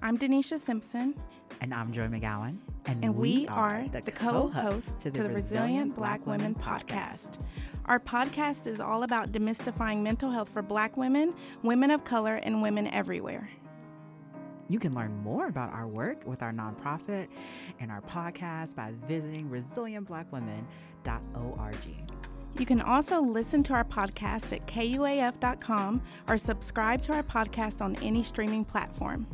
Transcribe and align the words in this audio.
I'm 0.00 0.16
Deneshia 0.16 0.60
Simpson. 0.60 1.12
And 1.60 1.74
I'm 1.74 1.92
Joi 1.92 2.06
McGowan. 2.06 2.58
And, 2.86 3.04
and 3.04 3.16
we, 3.16 3.40
we, 3.40 3.48
are 3.48 3.84
the, 3.88 4.00
the 4.00 4.12
co 4.12 4.46
hosts 4.46 4.94
to, 5.02 5.10
the, 5.10 5.18
to 5.18 5.24
the 5.24 5.34
Resilient 5.34 5.96
Black 5.96 6.24
Women 6.24 6.54
podcast. 6.54 7.40
Our 7.86 7.98
podcast 7.98 8.68
is 8.68 8.78
all 8.78 9.02
about 9.02 9.32
demystifying 9.32 10.02
mental 10.02 10.30
health 10.30 10.50
for 10.50 10.62
Black 10.62 10.96
women, 10.96 11.34
women 11.64 11.90
of 11.90 12.04
color, 12.04 12.36
and 12.36 12.62
women 12.62 12.86
everywhere. 12.86 13.50
You 14.68 14.78
can 14.78 14.94
learn 14.94 15.16
more 15.24 15.48
about 15.48 15.72
our 15.72 15.88
work 15.88 16.24
with 16.26 16.42
our 16.42 16.52
nonprofit 16.52 17.26
and 17.80 17.90
our 17.90 18.02
podcast 18.02 18.76
by 18.76 18.94
visiting 19.08 19.50
resilientblackwomen.org. 19.50 21.74
You 22.56 22.66
can 22.66 22.80
also 22.80 23.20
listen 23.20 23.64
to 23.64 23.72
our 23.72 23.84
podcast 23.84 24.54
at 24.54 24.64
kuaf.com 24.68 26.02
or 26.28 26.38
subscribe 26.38 27.02
to 27.02 27.14
our 27.14 27.24
podcast 27.24 27.80
on 27.80 27.96
any 27.96 28.22
streaming 28.22 28.64
platform. 28.64 29.26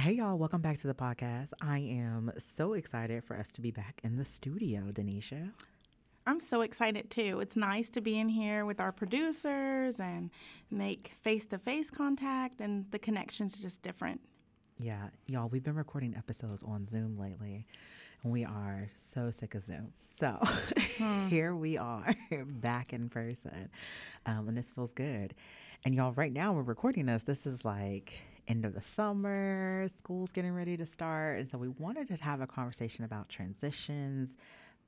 Hey, 0.00 0.12
y'all, 0.12 0.38
welcome 0.38 0.62
back 0.62 0.78
to 0.78 0.86
the 0.86 0.94
podcast. 0.94 1.52
I 1.60 1.80
am 1.80 2.32
so 2.38 2.72
excited 2.72 3.22
for 3.22 3.36
us 3.36 3.52
to 3.52 3.60
be 3.60 3.70
back 3.70 4.00
in 4.02 4.16
the 4.16 4.24
studio, 4.24 4.84
Deneshia. 4.90 5.50
I'm 6.26 6.40
so 6.40 6.62
excited 6.62 7.10
too. 7.10 7.40
It's 7.40 7.54
nice 7.54 7.90
to 7.90 8.00
be 8.00 8.18
in 8.18 8.30
here 8.30 8.64
with 8.64 8.80
our 8.80 8.92
producers 8.92 10.00
and 10.00 10.30
make 10.70 11.08
face 11.22 11.44
to 11.48 11.58
face 11.58 11.90
contact, 11.90 12.62
and 12.62 12.90
the 12.92 12.98
connection's 12.98 13.60
just 13.60 13.82
different. 13.82 14.22
Yeah, 14.78 15.08
y'all, 15.26 15.50
we've 15.50 15.62
been 15.62 15.74
recording 15.74 16.14
episodes 16.16 16.62
on 16.62 16.86
Zoom 16.86 17.18
lately, 17.18 17.66
and 18.22 18.32
we 18.32 18.42
are 18.42 18.88
so 18.96 19.30
sick 19.30 19.54
of 19.54 19.60
Zoom. 19.60 19.92
So 20.06 20.38
hmm. 20.96 21.26
here 21.26 21.54
we 21.54 21.76
are 21.76 22.14
back 22.46 22.94
in 22.94 23.10
person, 23.10 23.68
um, 24.24 24.48
and 24.48 24.56
this 24.56 24.70
feels 24.70 24.92
good. 24.92 25.34
And 25.82 25.94
y'all, 25.94 26.12
right 26.12 26.32
now 26.32 26.52
we're 26.52 26.62
recording 26.62 27.06
this. 27.06 27.22
This 27.22 27.46
is 27.46 27.64
like 27.64 28.20
end 28.46 28.66
of 28.66 28.74
the 28.74 28.82
summer, 28.82 29.86
school's 29.98 30.30
getting 30.30 30.52
ready 30.52 30.76
to 30.76 30.84
start. 30.84 31.38
And 31.38 31.48
so 31.48 31.56
we 31.56 31.68
wanted 31.68 32.06
to 32.08 32.16
have 32.16 32.42
a 32.42 32.46
conversation 32.46 33.02
about 33.06 33.30
transitions, 33.30 34.36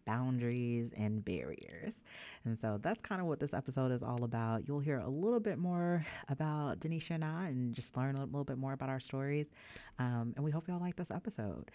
boundaries, 0.05 0.93
and 0.95 1.25
barriers. 1.25 2.05
And 2.45 2.59
so 2.59 2.79
that's 2.83 3.01
kind 3.01 3.23
of 3.23 3.27
what 3.27 3.41
this 3.41 3.55
episode 3.55 3.91
is 3.91 4.03
all 4.03 4.23
about. 4.23 4.69
You'll 4.69 4.81
hear 4.81 4.98
a 4.98 5.09
little 5.09 5.41
bit 5.41 5.57
more 5.57 6.05
about 6.29 6.81
Deneshia 6.81 7.13
and 7.13 7.25
I 7.25 7.47
and 7.47 7.73
just 7.75 7.97
learn 7.97 8.17
a 8.17 8.25
little 8.27 8.45
bit 8.45 8.59
more 8.59 8.75
about 8.75 8.91
our 8.91 9.01
stories. 9.01 9.47
Um, 9.98 10.35
and 10.37 10.45
we 10.45 10.51
hope 10.51 10.69
y'all 10.69 10.79
like 10.79 10.97
this 10.97 11.11
episode. 11.11 11.70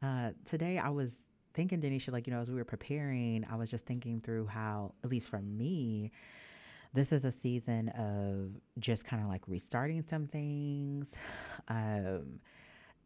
Uh, 0.00 0.30
today, 0.46 0.78
I 0.78 0.88
was 0.88 1.26
thinking, 1.52 1.82
Deneshia, 1.82 2.10
like, 2.10 2.26
you 2.26 2.32
know, 2.32 2.40
as 2.40 2.48
we 2.48 2.54
were 2.54 2.64
preparing, 2.64 3.44
I 3.50 3.56
was 3.56 3.70
just 3.70 3.84
thinking 3.84 4.22
through 4.22 4.46
how, 4.46 4.94
at 5.04 5.10
least 5.10 5.28
for 5.28 5.42
me, 5.42 6.10
this 6.94 7.12
is 7.12 7.24
a 7.24 7.32
season 7.32 7.88
of 7.90 8.60
just 8.78 9.04
kind 9.04 9.22
of 9.22 9.28
like 9.28 9.42
restarting 9.46 10.04
some 10.06 10.26
things 10.26 11.16
um, 11.68 12.40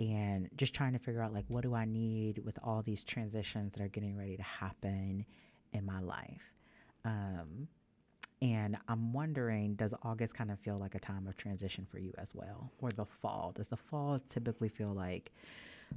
and 0.01 0.49
just 0.57 0.75
trying 0.75 0.93
to 0.93 0.99
figure 0.99 1.23
out 1.23 1.33
like 1.33 1.45
what 1.49 1.63
do 1.63 1.75
I 1.75 1.85
need 1.85 2.45
with 2.45 2.59
all 2.63 2.83
these 2.83 3.05
transitions 3.05 3.75
that 3.75 3.83
are 3.83 3.89
getting 3.89 4.17
ready 4.17 4.37
to 4.37 4.43
happen 4.43 5.25
in 5.73 5.85
my 5.85 6.01
life. 6.01 6.53
Um, 7.05 7.69
and 8.43 8.77
I'm 8.89 9.13
wondering, 9.13 9.75
does 9.77 9.95
August 10.03 10.35
kind 10.35 10.51
of 10.51 10.59
feel 10.59 10.79
like 10.79 10.95
a 10.95 10.99
time 10.99 11.27
of 11.27 11.37
transition 11.37 11.87
for 11.91 11.99
you 11.99 12.13
as 12.19 12.35
well? 12.35 12.71
Or 12.81 12.91
the 12.91 13.07
fall? 13.07 13.53
Does 13.55 13.69
the 13.69 13.77
fall 13.77 14.21
typically 14.29 14.69
feel 14.69 14.93
like 14.93 15.33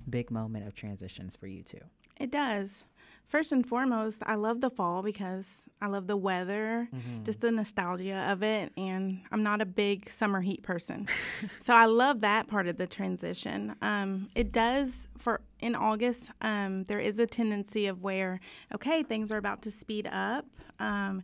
big 0.10 0.32
moment 0.32 0.66
of 0.66 0.74
transitions 0.74 1.36
for 1.36 1.48
you 1.48 1.64
too? 1.64 1.82
It 2.18 2.32
does. 2.32 2.86
First 3.30 3.52
and 3.52 3.64
foremost, 3.64 4.24
I 4.26 4.34
love 4.34 4.60
the 4.60 4.72
fall 4.72 5.04
because 5.04 5.58
I 5.80 5.86
love 5.86 6.08
the 6.08 6.18
weather, 6.18 6.90
mm-hmm. 6.92 7.24
just 7.24 7.42
the 7.42 7.52
nostalgia 7.52 8.28
of 8.32 8.42
it, 8.42 8.74
and 8.76 9.22
I'm 9.32 9.44
not 9.44 9.62
a 9.62 9.68
big 9.68 10.10
summer 10.10 10.42
heat 10.42 10.64
person. 10.64 11.08
so 11.60 11.76
I 11.76 11.86
love 11.86 12.22
that 12.22 12.48
part 12.48 12.68
of 12.68 12.78
the 12.78 12.88
transition. 12.88 13.76
Um, 13.84 14.30
it 14.34 14.52
does 14.52 15.08
for 15.20 15.42
in 15.60 15.76
August, 15.76 16.32
um, 16.42 16.86
there 16.86 17.00
is 17.00 17.20
a 17.20 17.28
tendency 17.28 17.86
of 17.86 18.02
where, 18.02 18.40
okay, 18.74 19.04
things 19.04 19.32
are 19.32 19.38
about 19.38 19.62
to 19.62 19.70
speed 19.70 20.10
up. 20.12 20.48
Um, 20.80 21.22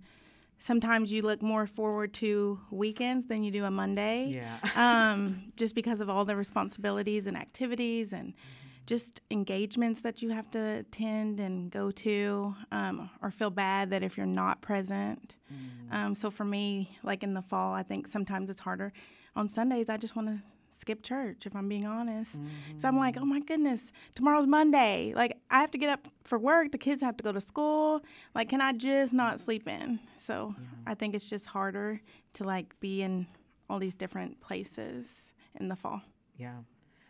sometimes 0.59 1.11
you 1.11 1.23
look 1.23 1.41
more 1.41 1.65
forward 1.65 2.13
to 2.15 2.59
weekends 2.69 3.25
than 3.25 3.41
you 3.41 3.49
do 3.49 3.65
a 3.65 3.71
Monday. 3.71 4.27
Yeah. 4.27 4.59
um, 4.75 5.41
just 5.55 5.73
because 5.73 6.01
of 6.01 6.09
all 6.11 6.23
the 6.23 6.35
responsibilities 6.35 7.25
and 7.25 7.35
activities 7.35 8.13
and 8.13 8.33
mm-hmm 8.33 8.64
just 8.85 9.22
engagements 9.31 10.01
that 10.01 10.22
you 10.22 10.29
have 10.29 10.50
to 10.51 10.59
attend 10.59 11.40
and 11.40 11.72
go 11.72 11.91
to, 11.91 12.56
um, 12.72 13.09
or 13.22 13.31
feel 13.31 13.50
bad 13.50 13.90
that 13.90 14.03
if 14.03 14.18
you're 14.18 14.25
not 14.25 14.62
present. 14.62 15.35
Mm. 15.51 15.94
Um, 15.94 16.16
so 16.16 16.29
for 16.29 16.46
me, 16.46 16.97
like 17.03 17.24
in 17.24 17.34
the 17.34 17.41
fall, 17.41 17.74
I 17.74 17.84
think 17.84 18.07
sometimes 18.07 18.50
it's 18.50 18.59
harder. 18.59 18.94
On 19.35 19.50
Sundays, 19.50 19.90
I 19.90 19.97
just 19.97 20.16
want 20.16 20.28
to 20.28 20.41
skip 20.72 21.01
church, 21.01 21.45
if 21.45 21.56
I'm 21.56 21.69
being 21.69 21.85
honest. 21.85 22.38
Mm-hmm. 22.38 22.78
So 22.78 22.88
I'm 22.88 22.97
like, 22.97 23.16
oh 23.18 23.25
my 23.25 23.40
goodness, 23.40 23.91
tomorrow's 24.13 24.45
Monday. 24.45 25.13
Like, 25.16 25.38
I 25.50 25.62
have 25.62 25.72
to 25.72 25.78
get 25.78 25.90
up 25.90 26.07
for 26.24 26.38
work. 26.38 26.72
The 26.72 26.78
kids 26.78 27.01
have 27.01 27.18
to 27.18 27.24
go 27.24 27.31
to 27.31 27.41
school. 27.41 28.01
Like, 28.34 28.50
can 28.50 28.62
I 28.62 28.74
just 28.74 29.13
not 29.13 29.40
sleep 29.40 29.68
in? 29.68 30.00
So 30.18 30.53
yeah. 30.57 30.91
I 30.91 30.94
think 30.94 31.16
it's 31.16 31.29
just 31.29 31.45
harder 31.47 32.01
to 32.34 32.44
like 32.44 32.79
be 32.79 33.01
in 33.01 33.28
all 33.69 33.79
these 33.79 33.95
different 33.95 34.40
places 34.41 35.34
in 35.59 35.69
the 35.69 35.75
fall. 35.75 36.01
Yeah. 36.38 36.57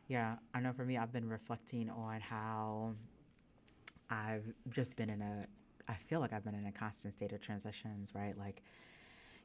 Yeah, 0.08 0.36
I 0.54 0.60
know 0.60 0.72
for 0.74 0.86
me, 0.86 0.98
I've 0.98 1.12
been 1.12 1.28
reflecting 1.28 1.90
on 1.90 2.22
how 2.22 2.94
I've 4.10 4.46
just 4.70 4.96
been 4.96 5.10
in 5.10 5.22
a, 5.22 5.48
I 5.88 5.96
feel 5.96 6.20
like 6.20 6.32
I've 6.32 6.44
been 6.44 6.56
in 6.56 6.68
a 6.68 6.72
constant 6.72 7.14
state 7.14 7.32
of 7.32 7.42
transitions, 7.42 8.12
right? 8.14 8.38
Like, 8.38 8.62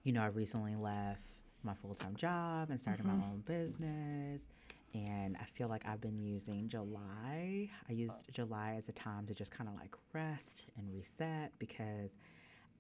you 0.03 0.12
know, 0.12 0.22
I 0.22 0.26
recently 0.26 0.76
left 0.76 1.26
my 1.62 1.75
full 1.75 1.94
time 1.94 2.16
job 2.16 2.71
and 2.71 2.81
started 2.81 3.06
mm-hmm. 3.06 3.19
my 3.19 3.25
own 3.25 3.43
business. 3.47 4.48
And 4.93 5.37
I 5.41 5.44
feel 5.44 5.69
like 5.69 5.87
I've 5.87 6.00
been 6.00 6.19
using 6.19 6.69
July. 6.69 7.71
I 7.88 7.92
used 7.92 8.25
July 8.32 8.75
as 8.77 8.88
a 8.88 8.92
time 8.92 9.27
to 9.27 9.34
just 9.34 9.50
kind 9.50 9.69
of 9.69 9.77
like 9.77 9.94
rest 10.12 10.65
and 10.77 10.92
reset 10.92 11.53
because 11.59 12.16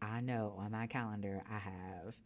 I 0.02 0.20
know 0.20 0.54
on 0.58 0.72
my 0.72 0.86
calendar 0.86 1.42
I 1.48 1.58
have 1.58 2.16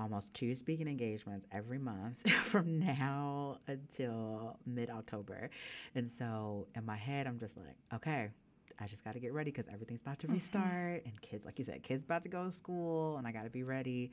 almost 0.00 0.32
two 0.32 0.54
speaking 0.54 0.88
engagements 0.88 1.46
every 1.52 1.78
month 1.78 2.28
from 2.42 2.78
now 2.78 3.58
until 3.68 4.56
mid 4.66 4.90
October. 4.90 5.50
And 5.94 6.10
so 6.10 6.66
in 6.74 6.84
my 6.84 6.96
head, 6.96 7.26
I'm 7.26 7.38
just 7.38 7.56
like, 7.56 7.76
okay, 7.94 8.30
I 8.78 8.86
just 8.86 9.04
got 9.04 9.12
to 9.12 9.20
get 9.20 9.34
ready 9.34 9.50
because 9.50 9.68
everything's 9.68 10.00
about 10.00 10.18
to 10.20 10.26
mm-hmm. 10.26 10.34
restart. 10.34 10.64
Mm-hmm. 10.64 11.08
And 11.08 11.20
kids, 11.20 11.44
like 11.44 11.58
you 11.58 11.64
said, 11.64 11.82
kids 11.82 12.02
about 12.02 12.22
to 12.22 12.28
go 12.28 12.46
to 12.46 12.52
school 12.52 13.18
and 13.18 13.26
I 13.26 13.32
got 13.32 13.44
to 13.44 13.50
be 13.50 13.62
ready. 13.62 14.10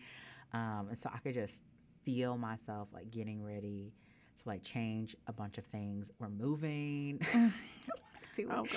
Um, 0.54 0.88
and 0.90 0.98
so 0.98 1.10
I 1.14 1.20
could 1.20 1.34
just 1.34 1.56
feel 2.04 2.38
myself 2.38 2.90
like 2.94 3.10
getting 3.10 3.44
ready 3.44 3.94
to 4.42 4.48
like 4.48 4.64
change 4.64 5.16
a 5.28 5.34
bunch 5.34 5.58
of 5.58 5.66
things. 5.66 6.12
We're 6.20 6.30
moving. 6.30 7.22
oh, 8.50 8.64
gosh. 8.64 8.70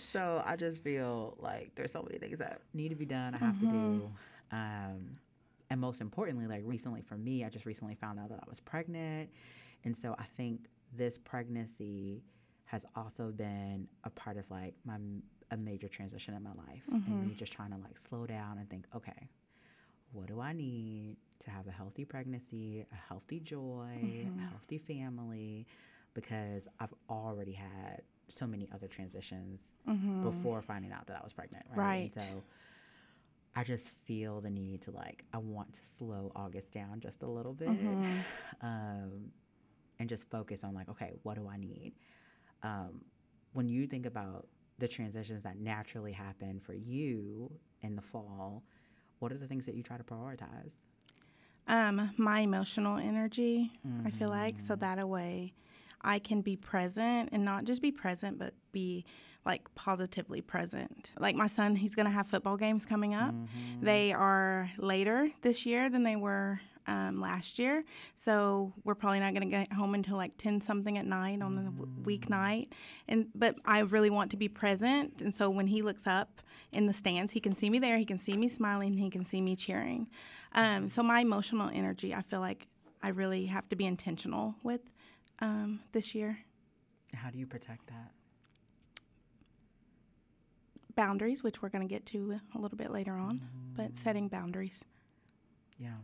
So 0.00 0.42
I 0.44 0.56
just 0.56 0.82
feel 0.82 1.36
like 1.38 1.72
there's 1.74 1.92
so 1.92 2.02
many 2.02 2.18
things 2.18 2.38
that 2.38 2.60
need 2.74 2.90
to 2.90 2.94
be 2.94 3.06
done. 3.06 3.34
I 3.34 3.38
have 3.38 3.54
mm-hmm. 3.54 3.66
to 3.66 3.98
do. 3.98 4.10
Um, 4.52 5.18
and 5.70 5.80
most 5.80 6.00
importantly, 6.00 6.46
like 6.46 6.62
recently 6.64 7.02
for 7.02 7.16
me, 7.16 7.44
I 7.44 7.48
just 7.48 7.66
recently 7.66 7.94
found 7.94 8.18
out 8.18 8.30
that 8.30 8.40
I 8.42 8.48
was 8.48 8.60
pregnant. 8.60 9.30
And 9.84 9.96
so 9.96 10.14
I 10.18 10.24
think 10.24 10.66
this 10.96 11.18
pregnancy 11.18 12.22
has 12.64 12.84
also 12.96 13.30
been 13.30 13.88
a 14.04 14.10
part 14.10 14.36
of 14.36 14.50
like 14.50 14.74
my 14.84 14.96
a 15.50 15.56
major 15.56 15.88
transition 15.88 16.34
in 16.34 16.42
my 16.42 16.50
life 16.50 16.82
mm-hmm. 16.92 17.10
and 17.10 17.26
me 17.26 17.34
just 17.34 17.52
trying 17.52 17.70
to 17.70 17.78
like 17.78 17.96
slow 17.96 18.26
down 18.26 18.58
and 18.58 18.68
think, 18.68 18.84
okay, 18.94 19.30
what 20.12 20.26
do 20.26 20.40
I 20.40 20.52
need 20.52 21.16
to 21.44 21.50
have 21.50 21.66
a 21.66 21.70
healthy 21.70 22.04
pregnancy, 22.04 22.84
a 22.92 23.08
healthy 23.08 23.40
joy, 23.40 23.98
mm-hmm. 23.98 24.38
a 24.38 24.48
healthy 24.50 24.78
family? 24.78 25.66
Because 26.12 26.68
I've 26.80 26.92
already 27.08 27.52
had 27.52 28.02
so 28.28 28.46
many 28.46 28.68
other 28.74 28.88
transitions 28.88 29.72
mm-hmm. 29.88 30.22
before 30.22 30.60
finding 30.60 30.92
out 30.92 31.06
that 31.06 31.16
I 31.16 31.24
was 31.24 31.32
pregnant. 31.32 31.64
Right. 31.70 31.76
right. 31.76 32.12
And 32.14 32.22
so 32.22 32.42
I 33.58 33.64
just 33.64 33.88
feel 34.06 34.40
the 34.40 34.50
need 34.50 34.82
to 34.82 34.92
like 34.92 35.24
I 35.34 35.38
want 35.38 35.74
to 35.74 35.84
slow 35.84 36.30
August 36.36 36.70
down 36.70 37.00
just 37.00 37.22
a 37.22 37.26
little 37.26 37.52
bit, 37.52 37.70
mm-hmm. 37.70 38.20
um, 38.62 39.32
and 39.98 40.08
just 40.08 40.30
focus 40.30 40.62
on 40.62 40.74
like 40.74 40.88
okay, 40.88 41.14
what 41.24 41.34
do 41.34 41.48
I 41.48 41.56
need? 41.56 41.92
Um, 42.62 43.00
when 43.54 43.68
you 43.68 43.88
think 43.88 44.06
about 44.06 44.46
the 44.78 44.86
transitions 44.86 45.42
that 45.42 45.58
naturally 45.58 46.12
happen 46.12 46.60
for 46.60 46.72
you 46.72 47.50
in 47.82 47.96
the 47.96 48.02
fall, 48.02 48.62
what 49.18 49.32
are 49.32 49.38
the 49.38 49.48
things 49.48 49.66
that 49.66 49.74
you 49.74 49.82
try 49.82 49.96
to 49.96 50.04
prioritize? 50.04 50.76
Um, 51.66 52.14
my 52.16 52.40
emotional 52.40 52.96
energy, 52.96 53.72
mm-hmm. 53.84 54.06
I 54.06 54.10
feel 54.10 54.28
like, 54.28 54.60
so 54.60 54.76
mm. 54.76 54.80
that 54.80 55.00
a 55.00 55.06
way 55.06 55.52
I 56.00 56.20
can 56.20 56.42
be 56.42 56.54
present 56.54 57.30
and 57.32 57.44
not 57.44 57.64
just 57.64 57.82
be 57.82 57.90
present, 57.90 58.38
but 58.38 58.54
be 58.70 59.04
like 59.44 59.62
positively 59.74 60.40
present. 60.40 61.12
Like 61.18 61.34
my 61.34 61.46
son, 61.46 61.76
he's 61.76 61.94
going 61.94 62.06
to 62.06 62.12
have 62.12 62.26
football 62.26 62.56
games 62.56 62.84
coming 62.84 63.14
up. 63.14 63.34
Mm-hmm. 63.34 63.84
They 63.84 64.12
are 64.12 64.70
later 64.76 65.30
this 65.42 65.64
year 65.64 65.88
than 65.88 66.02
they 66.02 66.16
were 66.16 66.60
um, 66.88 67.20
last 67.20 67.58
year. 67.58 67.84
So 68.16 68.72
we're 68.82 68.94
probably 68.94 69.20
not 69.20 69.34
going 69.34 69.48
to 69.48 69.56
get 69.56 69.72
home 69.72 69.94
until 69.94 70.16
like 70.16 70.36
10 70.38 70.62
something 70.62 70.96
at 70.98 71.06
night 71.06 71.42
on 71.42 71.54
the 71.54 71.62
mm. 71.70 72.02
weeknight. 72.02 72.68
And 73.06 73.28
but 73.34 73.56
I 73.64 73.80
really 73.80 74.10
want 74.10 74.30
to 74.32 74.36
be 74.36 74.48
present. 74.48 75.20
And 75.20 75.34
so 75.34 75.50
when 75.50 75.66
he 75.66 75.82
looks 75.82 76.06
up 76.06 76.40
in 76.72 76.86
the 76.86 76.92
stands, 76.92 77.32
he 77.32 77.40
can 77.40 77.54
see 77.54 77.70
me 77.70 77.78
there. 77.78 77.98
He 77.98 78.06
can 78.06 78.18
see 78.18 78.36
me 78.36 78.48
smiling. 78.48 78.96
He 78.96 79.10
can 79.10 79.24
see 79.24 79.40
me 79.40 79.54
cheering. 79.54 80.08
Um, 80.52 80.88
so 80.88 81.02
my 81.02 81.20
emotional 81.20 81.70
energy, 81.72 82.14
I 82.14 82.22
feel 82.22 82.40
like 82.40 82.66
I 83.02 83.10
really 83.10 83.46
have 83.46 83.68
to 83.68 83.76
be 83.76 83.84
intentional 83.84 84.56
with 84.62 84.80
um, 85.40 85.80
this 85.92 86.14
year. 86.14 86.38
How 87.14 87.30
do 87.30 87.38
you 87.38 87.46
protect 87.46 87.86
that? 87.88 88.12
Boundaries, 90.98 91.44
which 91.44 91.62
we're 91.62 91.68
going 91.68 91.86
to 91.86 91.94
get 91.94 92.04
to 92.06 92.40
a 92.56 92.58
little 92.58 92.76
bit 92.76 92.90
later 92.90 93.14
on, 93.14 93.40
but 93.76 93.84
mm-hmm. 93.84 93.94
setting 93.94 94.26
boundaries. 94.26 94.84
Yeah. 95.78 95.94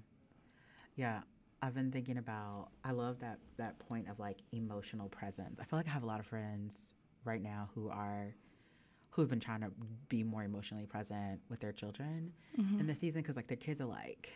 Yeah. 0.94 1.22
I've 1.60 1.74
been 1.74 1.90
thinking 1.90 2.16
about 2.16 2.68
I 2.84 2.92
love 2.92 3.18
that 3.18 3.40
that 3.56 3.76
point 3.80 4.08
of 4.08 4.20
like 4.20 4.38
emotional 4.52 5.08
presence. 5.08 5.58
I 5.58 5.64
feel 5.64 5.80
like 5.80 5.88
I 5.88 5.90
have 5.90 6.04
a 6.04 6.06
lot 6.06 6.20
of 6.20 6.26
friends 6.26 6.92
right 7.24 7.42
now 7.42 7.70
who 7.74 7.88
are 7.88 8.36
who've 9.10 9.28
been 9.28 9.40
trying 9.40 9.62
to 9.62 9.72
be 10.08 10.22
more 10.22 10.44
emotionally 10.44 10.86
present 10.86 11.40
with 11.50 11.58
their 11.58 11.72
children 11.72 12.32
mm-hmm. 12.56 12.78
in 12.78 12.86
the 12.86 12.94
season 12.94 13.24
cuz 13.24 13.34
like 13.34 13.48
their 13.48 13.56
kids 13.56 13.80
are 13.80 13.86
like 13.86 14.30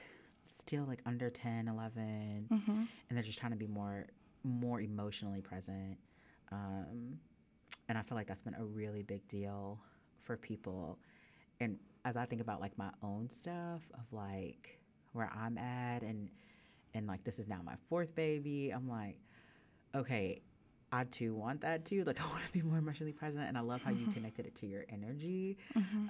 still 0.44 0.86
like 0.86 1.02
under 1.06 1.30
10, 1.30 1.68
11 1.68 2.48
mm-hmm. 2.50 2.70
and 2.70 2.88
they're 3.16 3.22
just 3.22 3.38
trying 3.38 3.52
to 3.52 3.56
be 3.56 3.68
more 3.68 4.06
more 4.42 4.80
emotionally 4.80 5.40
present. 5.40 5.98
Um 6.50 7.20
and 7.88 7.96
I 7.96 8.02
feel 8.02 8.16
like 8.16 8.26
that's 8.26 8.42
been 8.42 8.54
a 8.54 8.64
really 8.64 9.04
big 9.04 9.28
deal 9.28 9.80
for 10.18 10.36
people. 10.36 10.98
And 11.60 11.78
as 12.04 12.16
I 12.16 12.26
think 12.26 12.40
about 12.40 12.60
like 12.60 12.76
my 12.78 12.90
own 13.02 13.28
stuff 13.30 13.82
of 13.94 14.12
like 14.12 14.80
where 15.12 15.30
I'm 15.34 15.58
at 15.58 16.02
and 16.02 16.30
and 16.94 17.06
like 17.06 17.24
this 17.24 17.38
is 17.38 17.48
now 17.48 17.60
my 17.64 17.74
fourth 17.88 18.14
baby, 18.14 18.70
I'm 18.70 18.88
like, 18.88 19.18
okay, 19.94 20.42
I 20.90 21.04
too 21.04 21.34
want 21.34 21.60
that 21.62 21.84
too. 21.84 22.04
Like 22.04 22.20
I 22.24 22.26
want 22.26 22.46
to 22.46 22.52
be 22.52 22.62
more 22.62 22.78
emotionally 22.78 23.12
present, 23.12 23.46
and 23.48 23.58
I 23.58 23.60
love 23.60 23.82
how 23.82 23.90
you 23.90 24.06
connected 24.14 24.46
it 24.46 24.54
to 24.56 24.66
your 24.66 24.84
energy. 24.88 25.58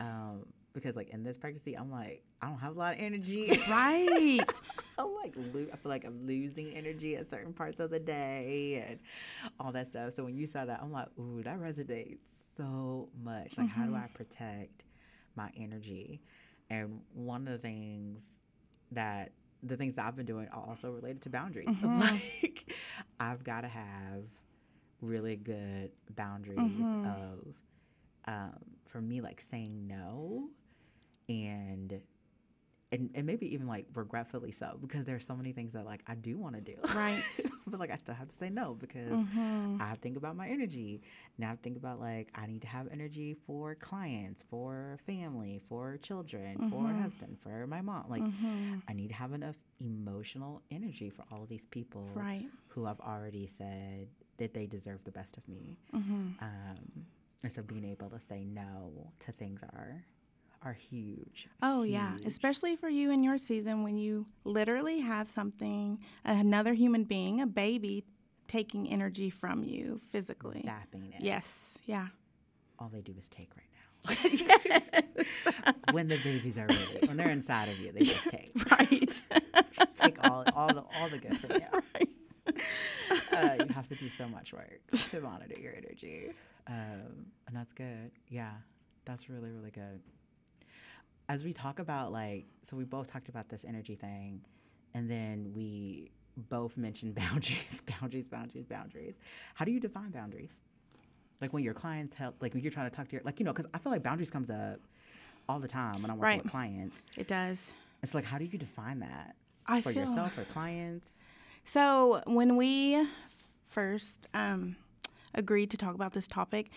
Um, 0.00 0.46
because 0.72 0.96
like 0.96 1.08
in 1.10 1.24
this 1.24 1.36
pregnancy, 1.36 1.74
I'm 1.74 1.90
like, 1.90 2.22
I 2.40 2.46
don't 2.46 2.58
have 2.58 2.76
a 2.76 2.78
lot 2.78 2.94
of 2.94 3.00
energy. 3.00 3.60
Right. 3.68 4.40
I'm 5.04 5.14
like, 5.14 5.34
lo- 5.36 5.66
I 5.72 5.76
feel 5.76 5.90
like 5.90 6.04
I'm 6.04 6.26
losing 6.26 6.72
energy 6.74 7.16
at 7.16 7.30
certain 7.30 7.52
parts 7.52 7.80
of 7.80 7.90
the 7.90 8.00
day 8.00 8.84
and 8.88 8.98
all 9.60 9.72
that 9.72 9.86
stuff. 9.86 10.14
So 10.14 10.24
when 10.24 10.36
you 10.36 10.46
saw 10.46 10.64
that, 10.64 10.80
I'm 10.82 10.92
like, 10.92 11.08
ooh, 11.18 11.42
that 11.44 11.58
resonates 11.60 12.18
so 12.56 13.08
much. 13.22 13.56
Like, 13.56 13.68
how 13.68 13.84
do 13.84 13.92
mm-hmm. 13.92 14.04
I 14.04 14.08
protect 14.08 14.82
my 15.36 15.50
energy? 15.56 16.20
And 16.70 17.00
one 17.14 17.46
of 17.46 17.52
the 17.52 17.58
things 17.58 18.24
that 18.92 19.32
the 19.62 19.76
things 19.76 19.96
that 19.96 20.06
I've 20.06 20.16
been 20.16 20.26
doing 20.26 20.48
are 20.52 20.64
also 20.68 20.90
related 20.90 21.22
to 21.22 21.30
boundaries. 21.30 21.68
Mm-hmm. 21.78 22.00
Like, 22.00 22.72
I've 23.20 23.42
got 23.42 23.62
to 23.62 23.68
have 23.68 24.24
really 25.00 25.36
good 25.36 25.90
boundaries 26.14 26.58
mm-hmm. 26.58 27.06
of, 27.06 27.38
um, 28.26 28.58
for 28.86 29.00
me, 29.00 29.20
like 29.20 29.40
saying 29.40 29.86
no 29.86 30.48
and 31.28 32.00
and, 32.90 33.10
and 33.14 33.26
maybe 33.26 33.52
even 33.54 33.66
like 33.66 33.86
regretfully 33.94 34.50
so 34.50 34.78
because 34.80 35.04
there 35.04 35.14
are 35.16 35.20
so 35.20 35.36
many 35.36 35.52
things 35.52 35.74
that 35.74 35.84
like 35.84 36.00
I 36.06 36.14
do 36.14 36.38
want 36.38 36.54
to 36.54 36.60
do. 36.62 36.74
Right. 36.94 37.22
but 37.66 37.78
like 37.80 37.90
I 37.90 37.96
still 37.96 38.14
have 38.14 38.28
to 38.28 38.34
say 38.34 38.48
no 38.48 38.74
because 38.74 39.12
Mm-hmm. 39.12 39.76
I 39.80 39.94
think 39.96 40.16
about 40.16 40.36
my 40.36 40.48
energy. 40.48 41.02
Now 41.36 41.52
I 41.52 41.56
think 41.56 41.76
about 41.76 42.00
like 42.00 42.28
I 42.34 42.46
need 42.46 42.62
to 42.62 42.68
have 42.68 42.88
energy 42.90 43.34
for 43.46 43.74
clients, 43.74 44.44
for 44.50 44.98
family, 45.06 45.60
for 45.68 45.98
children, 45.98 46.56
for 46.70 46.82
Mm-hmm. 46.82 46.98
a 46.98 47.02
husband, 47.02 47.38
for 47.40 47.66
my 47.66 47.80
mom. 47.82 48.04
Like 48.08 48.22
I 48.88 48.92
need 48.94 49.08
to 49.08 49.14
have 49.14 49.32
enough 49.32 49.56
emotional 49.80 50.62
energy 50.70 51.10
for 51.10 51.24
all 51.30 51.42
of 51.42 51.48
these 51.48 51.66
people 51.66 52.08
Right. 52.14 52.46
who 52.68 52.84
have 52.86 53.00
already 53.00 53.46
said 53.46 54.08
that 54.38 54.54
they 54.54 54.66
deserve 54.66 55.04
the 55.04 55.10
best 55.10 55.36
of 55.36 55.46
me. 55.48 55.76
Mm-hmm. 55.94 56.28
Um, 56.40 57.06
and 57.42 57.52
so 57.52 57.62
being 57.62 57.84
able 57.84 58.08
to 58.10 58.20
say 58.20 58.44
no 58.44 59.10
to 59.20 59.32
things 59.32 59.60
are 59.62 60.04
are 60.62 60.72
huge. 60.72 61.48
Oh, 61.62 61.82
yeah. 61.82 62.16
Especially 62.26 62.76
for 62.76 62.88
you 62.88 63.10
in 63.10 63.22
your 63.22 63.38
season 63.38 63.84
when 63.84 63.96
you 63.96 64.26
literally 64.44 65.00
have 65.00 65.28
something, 65.30 65.98
another 66.24 66.74
human 66.74 67.04
being, 67.04 67.40
a 67.40 67.46
baby, 67.46 68.04
taking 68.48 68.88
energy 68.88 69.30
from 69.30 69.62
you 69.62 70.00
physically. 70.02 70.64
zapping 70.66 71.14
it. 71.14 71.22
Yes. 71.22 71.78
Yeah. 71.86 72.08
All 72.78 72.88
they 72.88 73.00
do 73.00 73.14
is 73.16 73.28
take 73.28 73.50
right 73.56 73.64
now. 73.64 73.78
when 75.92 76.08
the 76.08 76.18
babies 76.18 76.56
are 76.56 76.66
ready, 76.66 77.06
when 77.06 77.16
they're 77.16 77.30
inside 77.30 77.68
of 77.68 77.78
you, 77.78 77.92
they 77.92 78.00
just 78.00 78.28
take. 78.30 78.50
Right. 78.70 79.22
Just 79.72 79.96
take 79.96 80.24
all 80.24 80.44
all 80.54 80.68
the 80.68 80.84
all 80.98 81.08
the 81.08 81.18
good 81.18 81.36
from 81.36 81.56
you. 81.56 82.06
Uh, 83.32 83.56
you 83.58 83.74
have 83.74 83.88
to 83.88 83.94
do 83.96 84.08
so 84.08 84.28
much 84.28 84.52
work 84.52 84.80
to 85.10 85.20
monitor 85.20 85.58
your 85.58 85.72
energy, 85.74 86.30
um, 86.66 87.26
and 87.46 87.54
that's 87.54 87.72
good. 87.72 88.10
Yeah, 88.28 88.52
that's 89.04 89.28
really 89.28 89.50
really 89.50 89.70
good. 89.70 90.00
As 91.28 91.44
we 91.44 91.52
talk 91.52 91.78
about 91.78 92.10
like, 92.12 92.46
so 92.62 92.76
we 92.76 92.84
both 92.84 93.10
talked 93.12 93.28
about 93.28 93.48
this 93.48 93.64
energy 93.66 93.94
thing, 93.96 94.40
and 94.94 95.10
then 95.10 95.52
we 95.54 96.10
both 96.48 96.76
mentioned 96.76 97.14
boundaries, 97.22 97.82
boundaries, 98.00 98.26
boundaries, 98.28 98.64
boundaries. 98.66 99.14
How 99.54 99.64
do 99.64 99.70
you 99.72 99.80
define 99.80 100.10
boundaries? 100.10 100.50
Like 101.40 101.52
when 101.52 101.62
your 101.62 101.74
clients 101.74 102.16
help, 102.16 102.36
like 102.40 102.54
when 102.54 102.62
you're 102.62 102.72
trying 102.72 102.90
to 102.90 102.96
talk 102.96 103.08
to 103.08 103.12
your, 103.12 103.22
like 103.24 103.38
you 103.38 103.44
know, 103.44 103.52
because 103.52 103.66
I 103.74 103.78
feel 103.78 103.92
like 103.92 104.02
boundaries 104.02 104.30
comes 104.30 104.50
up 104.50 104.80
all 105.48 105.58
the 105.60 105.68
time 105.68 106.00
when 106.02 106.10
I'm 106.10 106.18
working 106.18 106.36
Right. 106.36 106.42
with 106.42 106.50
clients. 106.50 107.00
it 107.16 107.26
does. 107.28 107.72
It's 108.02 108.14
like, 108.14 108.24
how 108.24 108.38
do 108.38 108.44
you 108.44 108.58
define 108.58 109.00
that 109.00 109.34
I 109.66 109.80
for 109.80 109.92
feel 109.92 110.02
yourself 110.02 110.36
or 110.38 110.44
clients? 110.44 111.10
So 111.64 112.22
when 112.26 112.56
we 112.56 113.06
first 113.68 114.26
um, 114.34 114.76
agreed 115.34 115.70
to 115.70 115.76
talk 115.76 115.94
about 115.94 116.12
this 116.12 116.26
topic, 116.28 116.70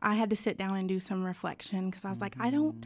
I 0.00 0.14
had 0.14 0.30
to 0.30 0.36
sit 0.36 0.58
down 0.58 0.76
and 0.76 0.88
do 0.88 1.00
some 1.00 1.24
reflection 1.24 1.90
because 1.90 2.04
I 2.04 2.10
was 2.10 2.20
like, 2.20 2.34
I 2.40 2.50
don't, 2.50 2.84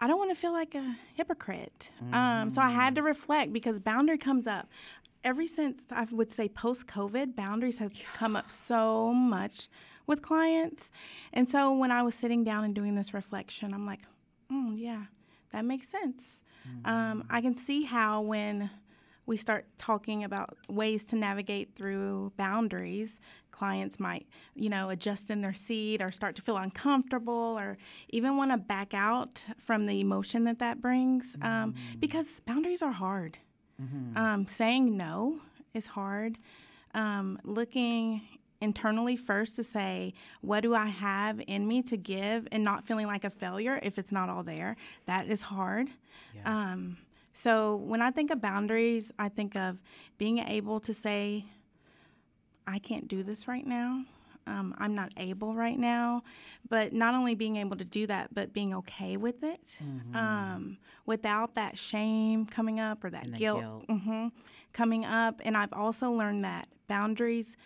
I 0.00 0.06
don't 0.06 0.18
want 0.18 0.30
to 0.30 0.36
feel 0.36 0.52
like 0.52 0.74
a 0.74 0.96
hypocrite. 1.14 1.90
Um, 2.12 2.50
so 2.50 2.60
I 2.60 2.70
had 2.70 2.94
to 2.94 3.02
reflect 3.02 3.52
because 3.52 3.78
boundary 3.80 4.18
comes 4.18 4.46
up. 4.46 4.68
Ever 5.24 5.46
since 5.46 5.86
I 5.90 6.06
would 6.12 6.32
say 6.32 6.48
post 6.48 6.86
COVID, 6.86 7.34
boundaries 7.34 7.78
has 7.78 7.90
come 8.14 8.36
up 8.36 8.50
so 8.50 9.12
much 9.12 9.68
with 10.06 10.22
clients, 10.22 10.90
and 11.32 11.48
so 11.48 11.72
when 11.76 11.90
I 11.90 12.02
was 12.02 12.14
sitting 12.14 12.44
down 12.44 12.64
and 12.64 12.74
doing 12.74 12.94
this 12.94 13.12
reflection, 13.12 13.74
I'm 13.74 13.84
like, 13.84 14.00
mm, 14.50 14.72
yeah, 14.76 15.04
that 15.50 15.64
makes 15.64 15.88
sense. 15.88 16.42
Um, 16.84 17.24
I 17.28 17.40
can 17.40 17.56
see 17.56 17.82
how 17.84 18.20
when 18.20 18.70
we 19.28 19.36
start 19.36 19.66
talking 19.76 20.24
about 20.24 20.56
ways 20.68 21.04
to 21.04 21.14
navigate 21.16 21.74
through 21.76 22.32
boundaries, 22.38 23.20
clients 23.50 24.00
might, 24.00 24.26
you 24.54 24.70
know, 24.70 24.88
adjust 24.88 25.28
in 25.30 25.42
their 25.42 25.52
seat 25.52 26.00
or 26.00 26.10
start 26.10 26.34
to 26.36 26.42
feel 26.42 26.56
uncomfortable 26.56 27.54
or 27.58 27.76
even 28.08 28.38
want 28.38 28.50
to 28.50 28.56
back 28.56 28.94
out 28.94 29.44
from 29.58 29.84
the 29.84 30.00
emotion 30.00 30.44
that 30.44 30.58
that 30.60 30.80
brings 30.80 31.36
um, 31.42 31.74
because 32.00 32.40
boundaries 32.46 32.82
are 32.82 32.92
hard. 32.92 33.38
Um, 34.16 34.46
saying 34.46 34.96
no 34.96 35.40
is 35.74 35.86
hard. 35.86 36.38
Um, 36.94 37.38
looking 37.44 38.22
internally 38.60 39.16
first 39.16 39.56
to 39.56 39.62
say, 39.62 40.14
what 40.40 40.62
do 40.62 40.74
I 40.74 40.86
have 40.86 41.40
in 41.46 41.68
me 41.68 41.82
to 41.82 41.96
give 41.98 42.48
and 42.50 42.64
not 42.64 42.86
feeling 42.86 43.06
like 43.06 43.24
a 43.24 43.30
failure 43.30 43.78
if 43.82 43.98
it's 43.98 44.10
not 44.10 44.30
all 44.30 44.42
there, 44.42 44.74
that 45.06 45.28
is 45.28 45.42
hard. 45.42 45.88
Um, 46.44 46.96
so 47.38 47.76
when 47.76 48.02
I 48.02 48.10
think 48.10 48.32
of 48.32 48.40
boundaries, 48.40 49.12
I 49.16 49.28
think 49.28 49.54
of 49.54 49.78
being 50.18 50.40
able 50.40 50.80
to 50.80 50.92
say, 50.92 51.44
I 52.66 52.80
can't 52.80 53.06
do 53.06 53.22
this 53.22 53.46
right 53.46 53.64
now. 53.64 54.02
Um, 54.48 54.74
I'm 54.78 54.96
not 54.96 55.12
able 55.16 55.54
right 55.54 55.78
now. 55.78 56.24
But 56.68 56.92
not 56.92 57.14
only 57.14 57.36
being 57.36 57.54
able 57.56 57.76
to 57.76 57.84
do 57.84 58.08
that, 58.08 58.34
but 58.34 58.52
being 58.52 58.74
okay 58.74 59.16
with 59.16 59.44
it 59.44 59.78
um, 60.14 60.78
without 61.06 61.54
that 61.54 61.78
shame 61.78 62.44
coming 62.44 62.80
up 62.80 63.04
or 63.04 63.10
that 63.10 63.32
guilt, 63.34 63.60
guilt. 63.60 63.88
mhm, 63.88 64.32
coming 64.72 65.04
up. 65.04 65.40
And 65.44 65.56
I've 65.56 65.72
also 65.72 66.10
learned 66.10 66.42
that 66.42 66.66
boundaries 66.88 67.56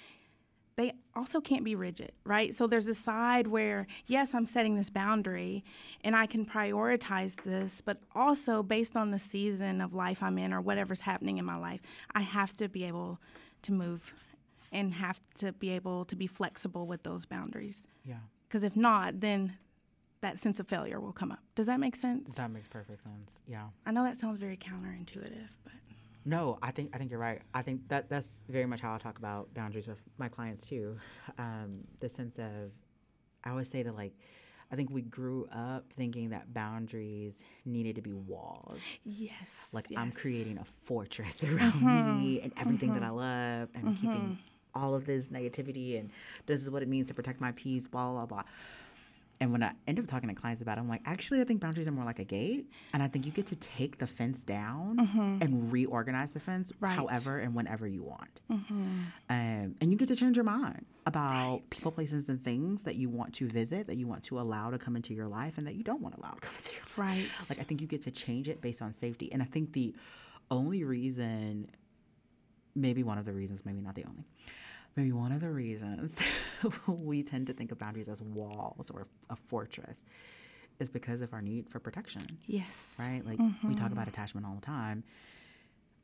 they 0.77 0.93
also 1.15 1.41
can't 1.41 1.65
be 1.65 1.75
rigid, 1.75 2.13
right? 2.25 2.55
So 2.55 2.67
there's 2.67 2.87
a 2.89 2.95
side 2.95 3.47
where, 3.47 3.87
yes, 4.07 4.35
I'm 4.35 4.47
setting 4.47 4.75
this 4.77 4.91
boundary 4.91 5.65
and 6.03 6.17
I 6.17 6.27
can 6.27 6.47
prioritize 6.47 7.37
this, 7.43 7.81
but 7.83 7.99
also 8.15 8.63
based 8.63 8.97
on 8.97 9.11
the 9.11 9.19
season 9.19 9.81
of 9.81 9.95
life 9.95 10.23
I'm 10.23 10.39
in 10.39 10.53
or 10.53 10.61
whatever's 10.61 11.03
happening 11.03 11.39
in 11.39 11.45
my 11.45 11.57
life, 11.57 11.81
I 12.15 12.23
have 12.23 12.55
to 12.57 12.69
be 12.69 12.85
able 12.85 13.21
to 13.63 13.73
move 13.73 14.13
and 14.73 14.95
have 14.95 15.21
to 15.39 15.53
be 15.53 15.71
able 15.71 16.05
to 16.07 16.17
be 16.17 16.27
flexible 16.27 16.87
with 16.87 17.03
those 17.03 17.27
boundaries. 17.27 17.87
Yeah, 18.07 18.17
Because 18.49 18.65
if 18.65 18.75
not, 18.75 19.21
then 19.21 19.59
that 20.23 20.39
sense 20.39 20.59
of 20.61 20.69
failure 20.69 20.99
will 21.01 21.13
come 21.13 21.31
up. 21.33 21.41
Does 21.55 21.67
that 21.67 21.79
make 21.81 21.97
sense? 21.97 22.35
that 22.37 22.51
makes 22.51 22.69
perfect 22.69 23.03
sense. 23.03 23.31
Yeah. 23.47 23.67
I 23.85 23.91
know 23.93 24.05
that 24.05 24.17
sounds 24.17 24.39
very 24.41 24.57
counterintuitive, 24.57 25.49
but 25.65 25.75
No, 26.25 26.59
I 26.63 26.71
think 26.71 26.91
I 26.95 26.99
think 26.99 27.11
you're 27.11 27.21
right. 27.21 27.41
I 27.53 27.63
think 27.63 27.89
that 27.89 28.09
that's 28.09 28.43
very 28.49 28.67
much 28.67 28.81
how 28.81 28.95
I 28.95 28.99
talk 28.99 29.19
about 29.19 29.53
boundaries 29.55 29.89
with 29.89 29.99
my 30.19 30.29
clients 30.29 30.69
too. 30.69 30.97
Um, 31.39 31.85
the 32.01 32.09
sense 32.09 32.39
of, 32.39 32.71
I 33.45 33.51
always 33.51 33.69
say 33.69 33.83
that 33.83 33.95
like, 33.97 34.15
I 34.71 34.77
think 34.77 34.91
we 34.91 35.03
grew 35.03 35.47
up 35.53 35.93
thinking 35.93 36.31
that 36.31 36.55
boundaries 36.55 37.43
needed 37.65 37.97
to 37.97 38.03
be 38.03 38.13
walls. 38.13 38.81
yes. 39.05 39.69
Like 39.73 39.87
I'm. 39.97 40.09
Mm-hmm. 40.11 40.19
creating 40.19 40.59
a 40.59 40.65
fortress 40.65 41.45
around 41.49 41.83
me 41.83 42.41
and 42.41 42.53
everything 42.57 42.95
that 42.95 43.03
I 43.03 43.11
love, 43.11 43.69
and 43.75 43.97
keeping 43.97 44.39
all 44.75 44.95
of 44.95 45.05
this 45.05 45.29
negativity, 45.29 45.99
and 45.99 46.11
this 46.47 46.63
is 46.63 46.71
what 46.71 46.83
it 46.83 46.89
means 46.89 47.09
to 47.09 47.15
protect 47.15 47.41
my 47.41 47.53
peace. 47.53 47.89
Blah 47.89 48.13
blah 48.13 48.27
blah. 48.27 48.43
And 49.43 49.51
when 49.51 49.65
I 49.65 49.73
end 49.89 49.99
up 49.99 50.07
talking 50.07 50.29
to 50.29 50.35
clients 50.37 50.63
about 50.63 50.79
it, 50.79 50.83
I'm 50.83 50.89
like, 50.89 51.03
actually, 51.05 51.41
I 51.41 51.45
think 51.45 51.61
boundaries 51.61 51.89
are 51.89 51.91
more 51.93 52.05
like 52.05 52.21
a 52.21 52.25
gate. 52.25 52.67
And 52.93 53.03
I 53.03 53.09
think 53.09 53.27
you 53.27 53.33
get 53.33 53.47
to 53.49 53.57
take 53.57 53.99
the 53.99 54.07
fence 54.07 54.45
down 54.45 55.01
and 55.43 55.73
reorganize 55.73 56.33
the 56.33 56.39
fence 56.39 56.71
Mm-hmm. 56.71 56.85
Right. 56.85 56.93
Mm-hmm. 56.97 57.01
however 57.09 57.39
and 57.39 57.55
whenever 57.57 57.87
you 57.89 58.05
want. 58.05 58.41
Um, 58.49 59.13
and 59.29 59.91
you 59.91 59.97
get 59.97 60.07
to 60.09 60.17
change 60.17 60.37
your 60.37 60.45
mind 60.45 60.87
about 61.07 61.55
Right. 61.55 61.71
people, 61.71 61.91
places, 61.91 62.29
and 62.29 62.43
things 62.45 62.85
that 62.85 62.95
you 62.95 63.11
want 63.11 63.35
to 63.35 63.49
visit, 63.49 63.89
that 63.89 63.97
you 63.97 64.07
want 64.07 64.23
to 64.25 64.39
allow 64.41 64.71
to 64.71 64.79
come 64.79 64.95
into 64.95 65.13
your 65.13 65.27
life, 65.27 65.59
and 65.59 65.67
that 65.67 65.75
you 65.75 65.83
don't 65.83 66.01
want 66.01 66.15
to 66.15 66.21
allow 66.21 66.31
to 66.35 66.41
come 66.41 66.55
into 66.57 66.73
your 66.75 66.83
life. 66.83 66.99
Right. 66.99 67.29
Like, 67.51 67.59
I 67.59 67.65
think 67.65 67.81
you 67.81 67.89
get 67.89 68.03
to 68.03 68.13
change 68.13 68.49
it 68.49 68.61
based 68.61 68.81
on 68.81 68.93
safety. 68.93 69.33
And 69.33 69.43
I 69.43 69.47
think 69.47 69.73
the 69.73 69.93
only 70.53 70.85
reason, 70.85 71.69
maybe 72.77 73.03
one 73.03 73.19
of 73.19 73.25
the 73.25 73.33
reasons, 73.33 73.65
maybe 73.65 73.81
not 73.81 73.97
the 73.97 74.05
only, 74.05 74.25
maybe 74.97 75.13
one 75.13 75.33
of 75.33 75.41
the 75.41 75.51
reasons 75.51 76.19
we 76.89 77.23
tend 77.23 77.47
to 77.47 77.53
think 77.53 77.73
of 77.73 77.79
boundaries 77.79 78.09
as 78.09 78.21
walls 78.21 78.91
or 78.91 79.07
a 79.31 79.37
fortress 79.37 80.05
is 80.79 80.89
because 80.89 81.23
of 81.23 81.33
our 81.33 81.43
need 81.43 81.69
for 81.69 81.79
protection, 81.79 82.23
yes. 82.47 82.97
right? 82.99 83.23
Like, 83.25 83.39
we 83.69 83.75
talk 83.75 83.93
about 83.93 84.09
attachment 84.09 84.47
all 84.47 84.55
the 84.55 84.67
time. 84.67 85.05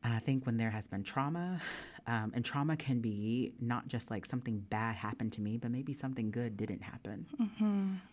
And 0.05 0.13
I 0.13 0.21
think 0.21 0.47
when 0.47 0.57
there 0.57 0.71
has 0.71 0.87
been 0.87 1.03
trauma, 1.03 1.61
um, 2.07 2.33
and 2.35 2.45
trauma 2.45 2.77
can 2.77 3.01
be 3.01 3.53
not 3.61 3.89
just 3.89 4.11
like 4.11 4.25
something 4.25 4.61
bad 4.61 4.95
happened 4.95 5.33
to 5.33 5.41
me, 5.41 5.57
but 5.57 5.71
maybe 5.71 5.93
something 5.93 6.31
good 6.31 6.57
didn't 6.57 6.83
happen. 6.83 7.27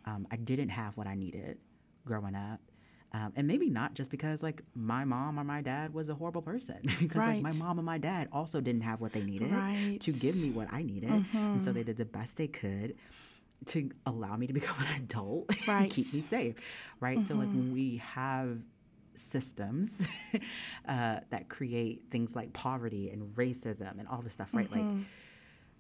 Um, 0.05 0.27
I 0.32 0.36
didn't 0.38 0.70
have 0.70 0.98
what 0.98 1.08
I 1.08 1.13
needed 1.15 1.58
growing 2.05 2.36
up. 2.36 2.60
Um, 3.16 3.32
and 3.38 3.48
maybe 3.48 3.70
not 3.70 3.94
just 3.94 4.10
because 4.12 4.44
like 4.44 4.62
my 4.74 5.06
mom 5.06 5.40
or 5.40 5.44
my 5.46 5.62
dad 5.62 5.94
was 5.94 6.10
a 6.10 6.16
horrible 6.16 6.42
person, 6.42 6.80
because 7.00 7.22
like 7.26 7.42
my 7.42 7.54
mom 7.54 7.78
and 7.80 7.86
my 7.86 7.98
dad 7.98 8.28
also 8.32 8.60
didn't 8.60 8.82
have 8.82 9.00
what 9.00 9.14
they 9.14 9.22
needed 9.22 9.52
Right. 9.52 9.98
to 10.02 10.12
give 10.12 10.36
me 10.36 10.50
what 10.52 10.68
I 10.72 10.82
needed, 10.84 11.24
and 11.54 11.62
so 11.64 11.72
they 11.72 11.84
did 11.84 11.98
the 11.98 12.06
best 12.06 12.36
they 12.36 12.48
could 12.48 12.96
to 13.68 13.90
allow 14.06 14.36
me 14.36 14.48
to 14.48 14.54
become 14.62 14.76
an 14.86 15.02
adult 15.04 15.50
and 15.68 15.90
keep 15.90 16.12
me 16.14 16.22
safe, 16.22 16.56
right? 17.00 17.24
So 17.24 17.36
like 17.36 17.54
when 17.54 17.72
we 17.72 17.98
have 17.98 18.60
systems 19.16 20.02
uh, 20.88 21.20
that 21.30 21.48
create 21.48 22.04
things 22.12 22.36
like 22.36 22.52
poverty 22.54 23.10
and 23.12 23.34
racism 23.36 23.98
and 24.00 24.08
all 24.10 24.22
this 24.22 24.34
stuff, 24.34 24.54
right? 24.54 24.70
Like 24.70 24.86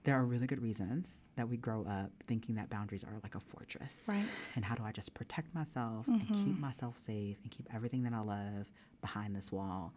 there 0.05 0.15
are 0.15 0.23
really 0.25 0.47
good 0.47 0.61
reasons 0.61 1.17
that 1.35 1.49
we 1.49 1.57
grow 1.57 1.83
up 1.83 2.11
thinking 2.27 2.55
that 2.55 2.69
boundaries 2.69 3.03
are 3.03 3.17
like 3.23 3.35
a 3.35 3.39
fortress. 3.39 4.03
Right. 4.07 4.25
And 4.55 4.63
how 4.63 4.75
do 4.75 4.83
I 4.83 4.91
just 4.91 5.13
protect 5.13 5.53
myself 5.53 6.07
and 6.07 6.27
keep 6.27 6.37
mm-hmm. 6.37 6.61
myself 6.61 6.97
safe 6.97 7.37
and 7.43 7.51
keep 7.51 7.67
everything 7.73 8.03
that 8.03 8.13
I 8.13 8.19
love 8.19 8.71
behind 9.01 9.35
this 9.35 9.51
wall? 9.51 9.93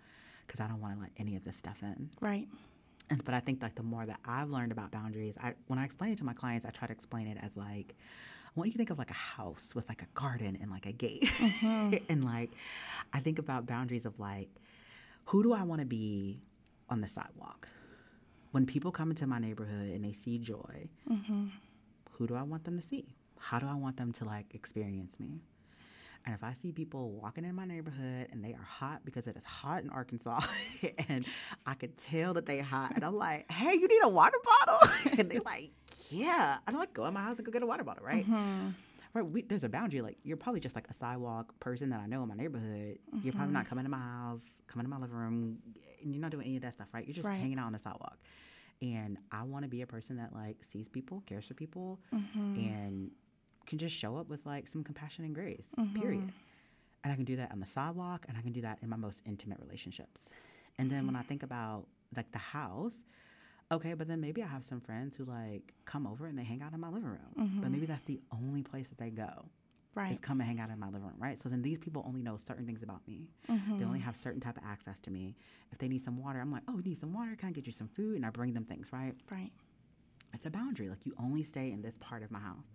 Because 0.47 0.61
I 0.61 0.67
don't 0.67 0.81
want 0.81 0.95
to 0.95 1.01
let 1.01 1.11
any 1.17 1.37
of 1.37 1.45
this 1.45 1.57
stuff 1.57 1.79
in. 1.83 2.11
Right. 2.21 2.49
And, 3.11 3.25
but 3.25 3.35
I 3.35 3.41
think 3.41 3.63
like 3.63 3.75
the 3.75 3.83
more 3.83 4.05
that 4.05 4.19
I've 4.25 4.51
learned 4.51 4.73
about 4.73 4.91
boundaries, 4.91 5.37
I 5.41 5.55
when 5.67 5.79
I 5.79 5.85
explain 5.85 6.13
it 6.13 6.19
to 6.19 6.25
my 6.25 6.35
clients, 6.35 6.67
I 6.67 6.71
try 6.71 6.87
to 6.89 6.93
explain 6.93 7.27
it 7.27 7.39
as 7.41 7.57
like 7.57 7.95
I 8.47 8.51
want 8.61 8.69
you 8.69 8.73
to 8.73 8.79
think 8.79 8.91
of 8.91 8.99
like 8.99 9.11
a 9.11 9.15
house 9.15 9.75
with 9.75 9.89
like 9.89 10.03
a 10.03 10.09
garden 10.15 10.59
and 10.61 10.71
like 10.71 10.87
a 10.87 10.93
gate. 10.93 11.25
Mm-hmm. 11.25 11.95
and 12.09 12.25
like 12.25 12.51
I 13.13 13.21
think 13.21 13.39
about 13.39 13.67
boundaries 13.67 14.05
of 14.05 14.19
like 14.19 14.49
who 15.27 15.43
do 15.43 15.53
I 15.53 15.63
want 15.63 15.81
to 15.81 15.87
be 15.87 16.41
on 16.91 17.01
the 17.01 17.09
sidewalk? 17.09 17.69
When 18.51 18.67
people 18.67 18.91
come 18.91 19.11
into 19.11 19.27
my 19.27 19.39
neighborhood 19.39 19.91
and 19.91 20.05
they 20.05 20.13
see 20.13 20.39
Joi, 20.39 20.89
mm-hmm. 21.11 21.47
who 22.13 22.27
do 22.27 22.35
I 22.35 22.43
want 22.43 22.65
them 22.65 22.81
to 22.81 22.87
see? 22.87 23.15
How 23.39 23.59
do 23.59 23.67
I 23.67 23.75
want 23.75 23.97
them 23.97 24.13
to 24.15 24.25
like 24.25 24.55
experience 24.55 25.21
me? 25.21 25.43
And 26.25 26.35
if 26.35 26.43
I 26.43 26.53
see 26.53 26.73
people 26.73 27.13
walking 27.13 27.45
in 27.45 27.55
my 27.55 27.65
neighborhood 27.65 28.29
and 28.33 28.45
they 28.45 28.53
are 28.53 28.63
hot 28.63 29.01
because 29.05 29.27
it 29.27 29.37
is 29.37 29.45
hot 29.45 29.83
in 29.83 29.91
Arkansas, 29.91 30.41
and 31.09 31.27
I 31.67 31.75
could 31.75 31.97
tell 31.97 32.35
that 32.35 32.47
they 32.47 32.59
hot, 32.59 32.93
and 32.95 33.05
I'm 33.05 33.17
like, 33.17 33.51
"Hey, 33.51 33.73
you 33.73 33.89
need 33.89 34.03
a 34.03 34.09
water 34.09 34.37
bottle?" 34.45 34.89
and 35.19 35.31
they're 35.31 35.41
like, 35.41 35.71
"Yeah." 36.11 36.59
And 36.67 36.77
I'm 36.77 36.81
like, 36.81 36.93
"Go 36.93 37.07
in 37.07 37.15
my 37.15 37.23
house 37.23 37.37
and 37.39 37.47
go 37.47 37.53
get 37.53 37.63
a 37.63 37.67
water 37.67 37.85
bottle, 37.85 38.05
right?" 38.05 38.25
Mm-hmm. 38.27 38.69
Right. 39.15 39.23
We, 39.23 39.43
there's 39.43 39.65
a 39.65 39.69
boundary. 39.69 40.01
Like 40.01 40.19
you're 40.23 40.37
probably 40.37 40.61
just 40.61 40.75
like 40.75 40.89
a 40.89 40.95
sidewalk 40.95 41.59
person 41.61 41.91
that 41.91 42.01
I 42.01 42.07
know 42.07 42.23
in 42.23 42.29
my 42.29 42.35
neighborhood. 42.35 42.99
You're 43.23 43.33
probably 43.33 43.53
not 43.53 43.65
mm-hmm. 43.65 43.69
coming 43.69 43.85
to 43.85 43.91
my 43.91 43.99
house, 43.99 44.45
coming 44.67 44.85
to 44.85 44.91
my 44.91 44.99
living 44.99 45.17
room, 45.17 45.59
and 46.03 46.13
you're 46.13 46.21
not 46.21 46.31
doing 46.31 46.47
any 46.47 46.57
of 46.57 46.63
that 46.63 46.75
stuff, 46.75 46.89
right? 46.93 47.07
You're 47.07 47.15
just 47.15 47.27
Right. 47.27 47.39
hanging 47.41 47.59
out 47.59 47.67
on 47.67 47.73
the 47.73 47.79
sidewalk. 47.79 48.19
And 48.81 49.19
I 49.33 49.43
want 49.43 49.65
to 49.65 49.69
be 49.69 49.83
a 49.83 49.87
person 49.87 50.17
that 50.17 50.33
like 50.33 50.63
sees 50.63 50.89
people, 50.89 51.23
cares 51.27 51.47
for 51.47 51.55
people, 51.55 51.99
mm-hmm. 52.15 52.55
and 52.55 53.11
can 53.67 53.79
just 53.79 53.97
show 53.97 54.17
up 54.17 54.29
with 54.29 54.47
like 54.47 54.69
some 54.69 54.85
compassion 54.85 55.25
and 55.25 55.35
grace. 55.35 55.69
Mm-hmm. 55.79 56.01
Period. 56.01 56.33
And 57.05 57.13
I 57.13 57.17
can 57.17 57.25
do 57.25 57.37
that 57.37 57.51
on 57.53 57.61
the 57.61 57.67
sidewalk, 57.67 58.27
and 58.29 58.37
I 58.37 58.41
can 58.43 58.53
do 58.53 58.61
that 58.63 58.79
in 58.83 58.89
my 58.89 58.97
most 58.97 59.23
intimate 59.27 59.59
relationships. 59.61 60.29
And 60.79 60.91
then 60.91 61.07
when 61.07 61.17
I 61.17 61.23
think 61.23 61.43
about 61.43 61.87
like 62.17 62.31
the 62.33 62.39
house, 62.39 63.03
okay, 63.71 63.95
but 63.95 64.09
then 64.09 64.21
maybe 64.21 64.43
I 64.43 64.47
have 64.47 64.65
some 64.65 64.81
friends 64.81 65.17
who 65.17 65.25
like 65.25 65.75
come 65.85 66.07
over 66.07 66.27
and 66.27 66.39
they 66.39 66.45
hang 66.45 66.63
out 66.63 66.73
in 66.73 66.81
my 66.81 66.89
living 66.89 67.09
room. 67.09 67.33
But 67.37 67.45
mm-hmm. 67.45 67.73
maybe 67.73 67.87
that's 67.87 68.03
the 68.05 68.21
only 68.33 68.63
place 68.63 68.89
that 68.89 68.99
they 68.99 69.11
go 69.11 69.47
Right. 69.95 70.13
is 70.13 70.21
come 70.21 70.41
and 70.41 70.47
hang 70.47 70.61
out 70.61 70.71
in 70.71 70.79
my 70.79 70.87
living 70.87 71.03
room, 71.03 71.17
right? 71.19 71.37
So 71.41 71.49
then 71.49 71.61
these 71.61 71.79
people 71.79 72.05
only 72.07 72.23
know 72.23 72.37
certain 72.37 72.65
things 72.67 72.85
about 72.85 73.01
me. 73.09 73.31
They 73.49 73.55
only 73.55 73.99
mm-hmm. 73.99 74.07
have 74.07 74.17
certain 74.17 74.41
type 74.41 74.57
of 74.57 74.63
access 74.65 75.01
to 75.01 75.11
me. 75.11 75.35
If 75.73 75.79
they 75.79 75.89
need 75.89 76.03
some 76.03 76.23
water, 76.23 76.39
I'm 76.39 76.53
like, 76.53 76.63
oh, 76.69 76.77
you 76.77 76.83
need 76.83 76.99
some 76.99 77.13
water? 77.13 77.35
Can 77.35 77.49
I 77.49 77.53
get 77.53 77.67
you 77.67 77.73
some 77.73 77.89
food? 77.89 78.15
And 78.15 78.25
I 78.25 78.31
bring 78.31 78.53
them 78.53 78.65
things, 78.65 78.93
right? 78.93 79.15
Right. 79.29 79.51
It's 80.35 80.47
a 80.47 80.51
boundary. 80.51 80.89
Like 80.89 81.05
you 81.05 81.15
only 81.19 81.43
stay 81.43 81.73
in 81.73 81.83
this 81.83 81.99
part 81.99 82.23
of 82.23 82.31
my 82.31 82.39
house. 82.39 82.67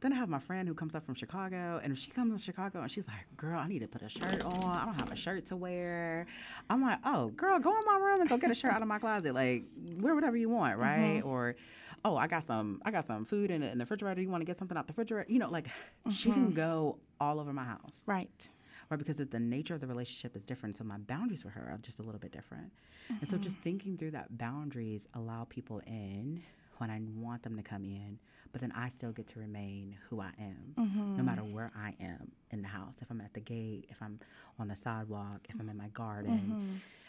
Then 0.00 0.12
I 0.12 0.16
have 0.16 0.28
my 0.28 0.38
friend 0.38 0.68
who 0.68 0.74
comes 0.74 0.94
up 0.94 1.04
from 1.04 1.14
Chicago, 1.14 1.80
and 1.82 1.92
if 1.92 1.98
she 1.98 2.10
comes 2.10 2.38
to 2.38 2.44
Chicago 2.44 2.82
and 2.82 2.90
she's 2.90 3.06
like, 3.08 3.36
"Girl, 3.36 3.58
I 3.58 3.66
need 3.66 3.80
to 3.80 3.88
put 3.88 4.02
a 4.02 4.08
shirt 4.08 4.42
on. 4.42 4.64
I 4.64 4.84
don't 4.84 4.94
have 4.94 5.10
a 5.10 5.16
shirt 5.16 5.46
to 5.46 5.56
wear." 5.56 6.26
I'm 6.68 6.82
like, 6.82 6.98
"Oh, 7.04 7.28
girl, 7.28 7.58
go 7.58 7.70
in 7.70 7.84
my 7.86 7.96
room 7.96 8.20
and 8.20 8.28
go 8.28 8.36
get 8.36 8.50
a 8.50 8.54
shirt 8.54 8.72
out 8.72 8.82
of 8.82 8.88
my 8.88 8.98
closet. 8.98 9.34
Like, 9.34 9.64
wear 9.98 10.14
whatever 10.14 10.36
you 10.36 10.48
want, 10.48 10.78
mm-hmm. 10.78 10.82
right?" 10.82 11.22
Or, 11.22 11.56
"Oh, 12.04 12.16
I 12.16 12.26
got 12.26 12.44
some, 12.44 12.82
I 12.84 12.90
got 12.90 13.04
some 13.04 13.24
food 13.24 13.50
in 13.50 13.62
the, 13.62 13.70
in 13.70 13.78
the 13.78 13.84
refrigerator. 13.84 14.20
You 14.20 14.28
want 14.28 14.42
to 14.42 14.46
get 14.46 14.56
something 14.56 14.76
out 14.76 14.86
the 14.86 14.92
refrigerator?" 14.92 15.30
You 15.32 15.38
know, 15.38 15.50
like 15.50 15.68
she 16.10 16.30
can 16.30 16.46
mm-hmm. 16.46 16.54
go 16.54 16.98
all 17.20 17.40
over 17.40 17.52
my 17.52 17.64
house 17.64 18.02
Right. 18.06 18.48
right? 18.90 18.98
Because 18.98 19.16
the 19.16 19.40
nature 19.40 19.74
of 19.74 19.80
the 19.80 19.86
relationship 19.86 20.36
is 20.36 20.44
different. 20.44 20.76
So 20.76 20.84
my 20.84 20.98
boundaries 20.98 21.44
with 21.44 21.54
her 21.54 21.70
are 21.70 21.78
just 21.78 21.98
a 21.98 22.02
little 22.02 22.20
bit 22.20 22.32
different. 22.32 22.72
And 23.08 23.28
so 23.28 23.36
mm-hmm. 23.36 23.44
just 23.44 23.58
thinking 23.58 23.96
through 23.96 24.10
that 24.12 24.36
boundaries 24.36 25.08
allow 25.14 25.44
people 25.44 25.80
in 25.86 26.42
when 26.78 26.90
I 26.90 27.00
want 27.16 27.42
them 27.42 27.56
to 27.56 27.62
come 27.62 27.84
in, 27.84 28.18
but 28.52 28.60
then 28.60 28.72
I 28.74 28.88
still 28.88 29.12
get 29.12 29.26
to 29.28 29.38
remain 29.40 29.96
who 30.08 30.20
I 30.20 30.30
am, 30.38 30.74
no 31.16 31.22
matter 31.22 31.42
where 31.42 31.72
I 31.76 31.94
am 32.00 32.32
in 32.50 32.62
the 32.62 32.68
house. 32.68 32.98
If 33.02 33.10
I'm 33.10 33.20
at 33.20 33.34
the 33.34 33.40
gate, 33.40 33.86
if 33.90 34.00
I'm 34.02 34.18
on 34.58 34.68
the 34.68 34.76
sidewalk, 34.76 35.46
if 35.48 35.56
I'm 35.60 35.68
in 35.68 35.76
my 35.76 35.88
garden, 35.88 36.56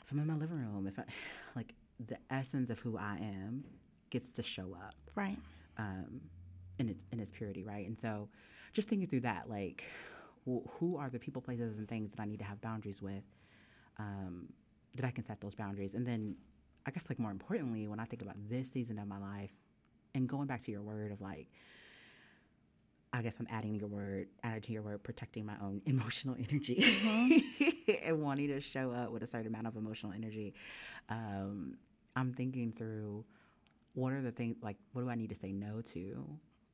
if 0.03 0.11
I'm 0.11 0.19
in 0.19 0.27
my 0.27 0.35
living 0.35 0.57
room, 0.57 0.87
if 0.87 0.97
I 0.99 1.03
like 1.55 1.73
the 2.05 2.17
essence 2.29 2.69
of 2.69 2.79
who 2.79 2.97
I 2.97 3.17
am 3.21 3.63
gets 4.09 4.31
to 4.33 4.43
show 4.43 4.73
up 4.75 4.95
Right. 5.15 5.37
um, 5.77 6.21
in 6.79 6.89
its 6.89 7.03
in 7.11 7.19
its 7.19 7.31
purity, 7.31 7.63
right? 7.63 7.85
And 7.87 7.97
so, 7.99 8.29
just 8.73 8.87
thinking 8.87 9.07
through 9.07 9.21
that, 9.21 9.49
like, 9.49 9.83
wh- 10.47 10.67
who 10.79 10.97
are 10.97 11.09
the 11.09 11.19
people, 11.19 11.41
places, 11.41 11.77
and 11.79 11.87
things 11.87 12.11
that 12.11 12.21
I 12.21 12.25
need 12.25 12.37
to 12.39 12.45
have 12.45 12.61
boundaries 12.61 13.01
with, 13.01 13.23
um, 13.97 14.49
that 14.95 15.05
I 15.05 15.11
can 15.11 15.25
set 15.25 15.41
those 15.41 15.55
boundaries, 15.55 15.93
and 15.95 16.05
then, 16.05 16.35
I 16.85 16.91
guess, 16.91 17.09
like 17.09 17.19
more 17.19 17.31
importantly, 17.31 17.87
when 17.87 17.99
I 17.99 18.05
think 18.05 18.21
about 18.21 18.35
this 18.49 18.69
season 18.71 18.99
of 18.99 19.07
my 19.07 19.17
life, 19.17 19.51
and 20.17 20.27
going 20.27 20.47
back 20.47 20.61
to 20.63 20.71
your 20.71 20.81
word 20.81 21.11
of 21.11 21.21
like, 21.21 21.47
I 23.13 23.21
guess 23.21 23.37
I'm 23.39 23.47
adding 23.49 23.75
your 23.75 23.87
word, 23.87 24.27
added 24.43 24.63
to 24.63 24.73
your 24.73 24.81
word, 24.81 25.03
protecting 25.03 25.45
my 25.45 25.53
own 25.61 25.81
emotional 25.85 26.35
energy 26.37 26.83
and 28.03 28.21
wanting 28.21 28.47
to 28.49 28.59
show 28.59 28.91
up 28.91 29.11
with 29.11 29.23
a 29.23 29.27
certain 29.27 29.47
amount 29.47 29.67
of 29.67 29.75
emotional 29.77 30.11
energy. 30.11 30.53
Um, 31.09 31.77
I'm 32.15 32.33
thinking 32.33 32.73
through 32.73 33.23
what 33.93 34.11
are 34.11 34.21
the 34.21 34.31
things 34.31 34.57
like 34.61 34.77
what 34.91 35.03
do 35.03 35.09
I 35.09 35.15
need 35.15 35.29
to 35.29 35.35
say 35.35 35.51
no 35.51 35.81
to 35.93 36.25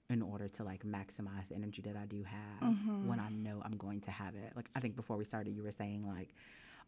in 0.09 0.21
order 0.21 0.47
to 0.47 0.63
like 0.63 0.83
maximize 0.83 1.47
the 1.49 1.55
energy 1.55 1.81
that 1.83 1.95
I 1.95 2.05
do 2.05 2.23
have 2.23 2.73
when 3.05 3.19
I 3.19 3.29
know 3.29 3.61
I'm 3.63 3.77
going 3.77 4.01
to 4.01 4.11
have 4.11 4.35
it. 4.35 4.53
Like 4.55 4.69
I 4.75 4.79
think 4.79 4.95
before 4.95 5.17
we 5.17 5.25
started 5.25 5.55
you 5.55 5.63
were 5.63 5.71
saying 5.71 6.05
like, 6.07 6.33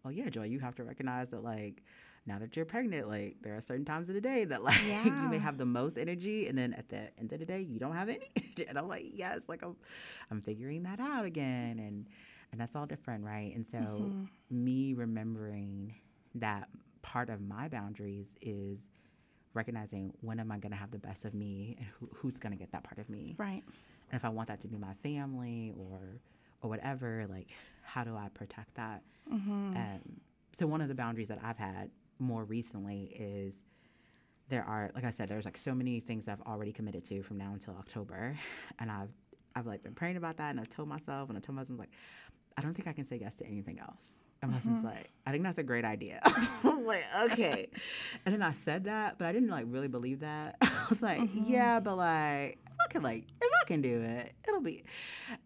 oh 0.05 0.09
yeah, 0.09 0.29
Joi, 0.29 0.45
you 0.45 0.59
have 0.59 0.75
to 0.75 0.83
recognize 0.83 1.29
that 1.29 1.43
like 1.43 1.83
now 2.27 2.39
that 2.39 2.55
you're 2.55 2.65
pregnant, 2.65 3.08
like 3.08 3.38
there 3.41 3.55
are 3.55 3.62
certain 3.62 3.86
times 3.86 4.10
of 4.10 4.15
the 4.15 4.22
day 4.22 4.46
that 4.46 4.63
like 4.63 4.84
you 4.84 5.29
may 5.29 5.38
have 5.38 5.58
the 5.58 5.65
most 5.65 5.98
energy 5.98 6.48
and 6.48 6.58
then 6.58 6.74
at 6.74 6.89
the 6.89 7.10
end 7.20 7.32
of 7.32 7.39
the 7.39 7.46
day 7.46 7.62
you 7.62 7.79
don't 7.79 7.96
have 7.96 8.10
any. 8.10 8.32
and 8.67 8.77
I'm 8.77 8.88
like, 8.88 9.12
yes, 9.13 9.44
like 9.48 9.63
I'm 9.63 9.75
I'm 10.32 10.41
figuring 10.41 10.84
that 10.84 11.00
out 11.00 11.25
again 11.25 11.79
and 11.79 12.08
and 12.51 12.62
that's 12.62 12.75
all 12.75 12.86
different, 12.86 13.24
right? 13.24 13.53
And 13.53 13.65
so 13.65 14.12
me 14.50 14.94
remembering 14.94 15.96
that 16.36 16.70
part 17.01 17.29
of 17.29 17.41
my 17.41 17.67
boundaries 17.67 18.38
is 18.41 18.89
recognizing 19.53 20.13
when 20.22 20.39
am 20.39 20.51
I 20.51 20.58
going 20.58 20.72
to 20.72 20.77
have 20.77 20.91
the 20.91 21.00
best 21.00 21.25
of 21.25 21.34
me 21.34 21.75
and 21.77 21.88
who, 22.00 22.10
who's 22.13 22.38
going 22.38 22.51
to 22.51 22.58
get 22.58 22.72
that 22.72 22.84
part 22.84 22.98
of 22.98 23.10
me. 23.10 23.36
Right. 23.38 23.63
And 24.12 24.13
if 24.13 24.25
I 24.25 24.29
want 24.29 24.48
that 24.50 24.60
to 24.62 24.67
be 24.67 24.77
my 24.77 24.94
family 25.03 25.74
or 25.77 26.20
or 26.62 26.70
whatever, 26.70 27.25
like 27.29 27.48
how 27.84 28.03
do 28.03 28.15
I 28.15 28.29
protect 28.34 28.75
that? 28.75 29.03
Um, 29.75 30.22
so 30.53 30.65
one 30.65 30.82
of 30.82 30.88
the 30.88 30.96
boundaries 30.96 31.27
that 31.27 31.39
I've 31.44 31.58
had 31.58 31.89
more 32.19 32.43
recently 32.43 33.03
is 33.17 33.63
there 34.50 34.63
are 34.63 34.91
like 34.93 35.03
I 35.03 35.10
said, 35.10 35.29
there's 35.29 35.45
like 35.45 35.57
so 35.57 35.74
many 35.74 36.00
things 36.00 36.27
I've 36.27 36.41
already 36.41 36.72
committed 36.72 37.03
to 37.05 37.24
from 37.24 37.38
now 37.38 37.51
until 37.53 37.75
October, 37.75 38.36
and 38.79 38.91
I've 38.91 39.10
I've 39.55 39.65
like 39.65 39.84
been 39.84 39.95
praying 39.95 40.17
about 40.17 40.38
that, 40.38 40.51
and 40.51 40.60
I've 40.60 40.69
told 40.69 40.88
myself, 40.88 41.29
and 41.29 41.38
I 41.38 41.41
told 41.41 41.55
myself 41.55 41.79
like, 41.79 41.91
I 42.57 42.62
don't 42.62 42.74
think 42.74 42.88
I 42.88 42.93
can 42.93 43.05
say 43.05 43.17
yes 43.17 43.36
to 43.36 43.45
anything 43.45 43.79
else. 43.79 44.15
And 44.41 44.51
my 44.51 44.57
husband's 44.57 44.79
mm-hmm. 44.79 44.89
like, 44.89 45.10
I 45.25 45.31
think 45.31 45.43
that's 45.43 45.57
a 45.57 45.63
great 45.63 45.86
idea. 45.86 46.19
I 46.25 46.48
was 46.63 46.86
like, 46.86 47.03
okay. 47.31 47.69
and 48.25 48.34
then 48.34 48.41
I 48.41 48.51
said 48.51 48.84
that, 48.84 49.17
but 49.17 49.27
I 49.27 49.31
didn't 49.31 49.50
like 49.50 49.65
really 49.67 49.88
believe 49.88 50.19
that. 50.19 50.57
I 50.62 50.86
was 50.89 51.01
like, 51.01 51.19
mm-hmm. 51.19 51.51
yeah, 51.51 51.79
but 51.79 51.95
like, 51.95 52.60
if 52.67 52.74
I 52.88 52.91
can 52.91 53.01
like, 53.01 53.24
if 53.41 53.50
I 53.63 53.65
can 53.65 53.81
do 53.81 54.01
it, 54.01 54.34
it'll 54.48 54.62
be. 54.62 54.84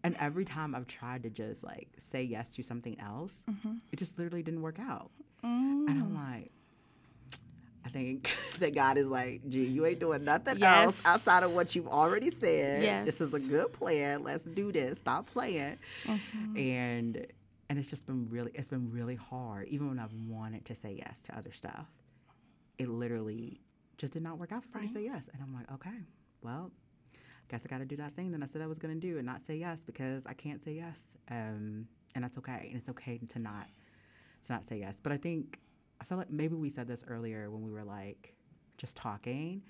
And 0.02 0.16
every 0.18 0.44
time 0.44 0.74
I've 0.74 0.86
tried 0.86 1.22
to 1.22 1.30
just 1.30 1.62
like 1.62 1.88
say 2.10 2.22
yes 2.22 2.50
to 2.56 2.62
something 2.62 2.98
else, 3.00 3.34
mm-hmm. 3.50 3.76
it 3.92 3.98
just 3.98 4.18
literally 4.18 4.42
didn't 4.42 4.62
work 4.62 4.78
out. 4.78 5.10
And 5.42 5.88
I'm 5.88 6.10
mm. 6.10 6.14
like, 6.14 6.52
I 7.84 7.88
think 7.88 8.30
that 8.58 8.74
God 8.74 8.98
is 8.98 9.06
like, 9.06 9.42
gee, 9.48 9.64
you 9.64 9.86
ain't 9.86 10.00
doing 10.00 10.24
nothing 10.24 10.62
else 10.62 11.04
outside 11.04 11.42
of 11.42 11.54
what 11.54 11.74
you've 11.74 11.88
already 11.88 12.30
said. 12.30 12.82
Yes. 12.82 13.04
This 13.06 13.20
is 13.20 13.34
a 13.34 13.40
good 13.40 13.72
plan. 13.72 14.22
Let's 14.22 14.44
do 14.44 14.72
this. 14.72 14.98
Stop 14.98 15.30
playing. 15.32 15.78
And 16.56 17.26
and 17.68 17.78
it's 17.78 17.88
just 17.88 18.06
been 18.06 18.28
really 18.28 18.50
it's 18.54 18.68
been 18.68 18.90
really 18.90 19.14
hard. 19.14 19.68
Even 19.68 19.88
when 19.88 19.98
I've 19.98 20.12
wanted 20.28 20.64
to 20.66 20.74
say 20.74 20.96
yes 20.98 21.22
to 21.22 21.36
other 21.38 21.52
stuff, 21.52 21.86
it 22.78 22.88
literally 22.88 23.60
just 23.98 24.12
did 24.12 24.22
not 24.22 24.38
work 24.38 24.52
out 24.52 24.64
for 24.64 24.78
me 24.78 24.86
to 24.86 24.92
say 24.92 25.04
yes. 25.04 25.28
And 25.32 25.42
I'm 25.42 25.54
like, 25.54 25.70
okay, 25.72 25.98
well, 26.42 26.70
guess 27.50 27.62
I 27.64 27.68
got 27.68 27.78
to 27.78 27.84
do 27.84 27.96
that 27.96 28.14
thing 28.14 28.30
that 28.32 28.42
I 28.42 28.46
said 28.46 28.62
I 28.62 28.66
was 28.66 28.78
going 28.78 28.98
to 28.98 29.00
do 29.00 29.18
and 29.18 29.26
not 29.26 29.40
say 29.40 29.56
yes 29.56 29.80
because 29.84 30.24
I 30.26 30.34
can't 30.34 30.62
say 30.64 30.72
yes. 30.72 31.00
Um, 31.30 31.86
and 32.14 32.24
that's 32.24 32.38
okay. 32.38 32.68
And 32.70 32.76
it's 32.76 32.88
okay 32.88 33.18
to 33.32 33.38
not 33.38 33.66
to 34.46 34.52
not 34.52 34.64
say 34.64 34.78
yes. 34.78 35.00
But 35.02 35.12
I 35.12 35.16
think 35.16 35.58
I 36.00 36.04
feel 36.04 36.18
like 36.18 36.30
maybe 36.30 36.54
we 36.54 36.70
said 36.70 36.86
this 36.88 37.04
earlier 37.06 37.50
when 37.50 37.62
we 37.62 37.70
were 37.70 37.84
like 37.84 38.34
just 38.78 38.96
talking 38.96 39.62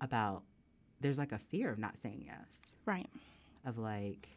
about 0.00 0.42
there's 1.00 1.18
like 1.18 1.32
a 1.32 1.38
fear 1.38 1.70
of 1.70 1.78
not 1.78 1.98
saying 1.98 2.24
yes 2.26 2.76
Right. 2.86 3.06
of 3.64 3.78
like, 3.78 4.28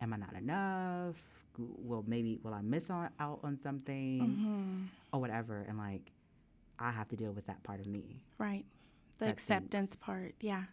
am 0.00 0.12
I 0.12 0.16
not 0.16 0.34
enough? 0.34 1.16
Will 1.58 2.04
maybe 2.06 2.40
will 2.42 2.54
I 2.54 2.62
miss 2.62 2.90
on, 2.90 3.10
out 3.20 3.40
on 3.44 3.60
something 3.60 4.20
Mm-hmm. 4.40 4.78
or 5.12 5.20
whatever? 5.20 5.64
And 5.68 5.78
like, 5.78 6.10
I 6.78 6.90
have 6.90 7.08
to 7.08 7.16
deal 7.16 7.32
with 7.32 7.46
that 7.46 7.62
part 7.62 7.80
of 7.80 7.86
me. 7.86 8.22
Right. 8.38 8.64
The 9.18 9.26
That 9.26 9.32
acceptance 9.32 9.94
part. 9.96 10.34
Yeah. 10.40 10.64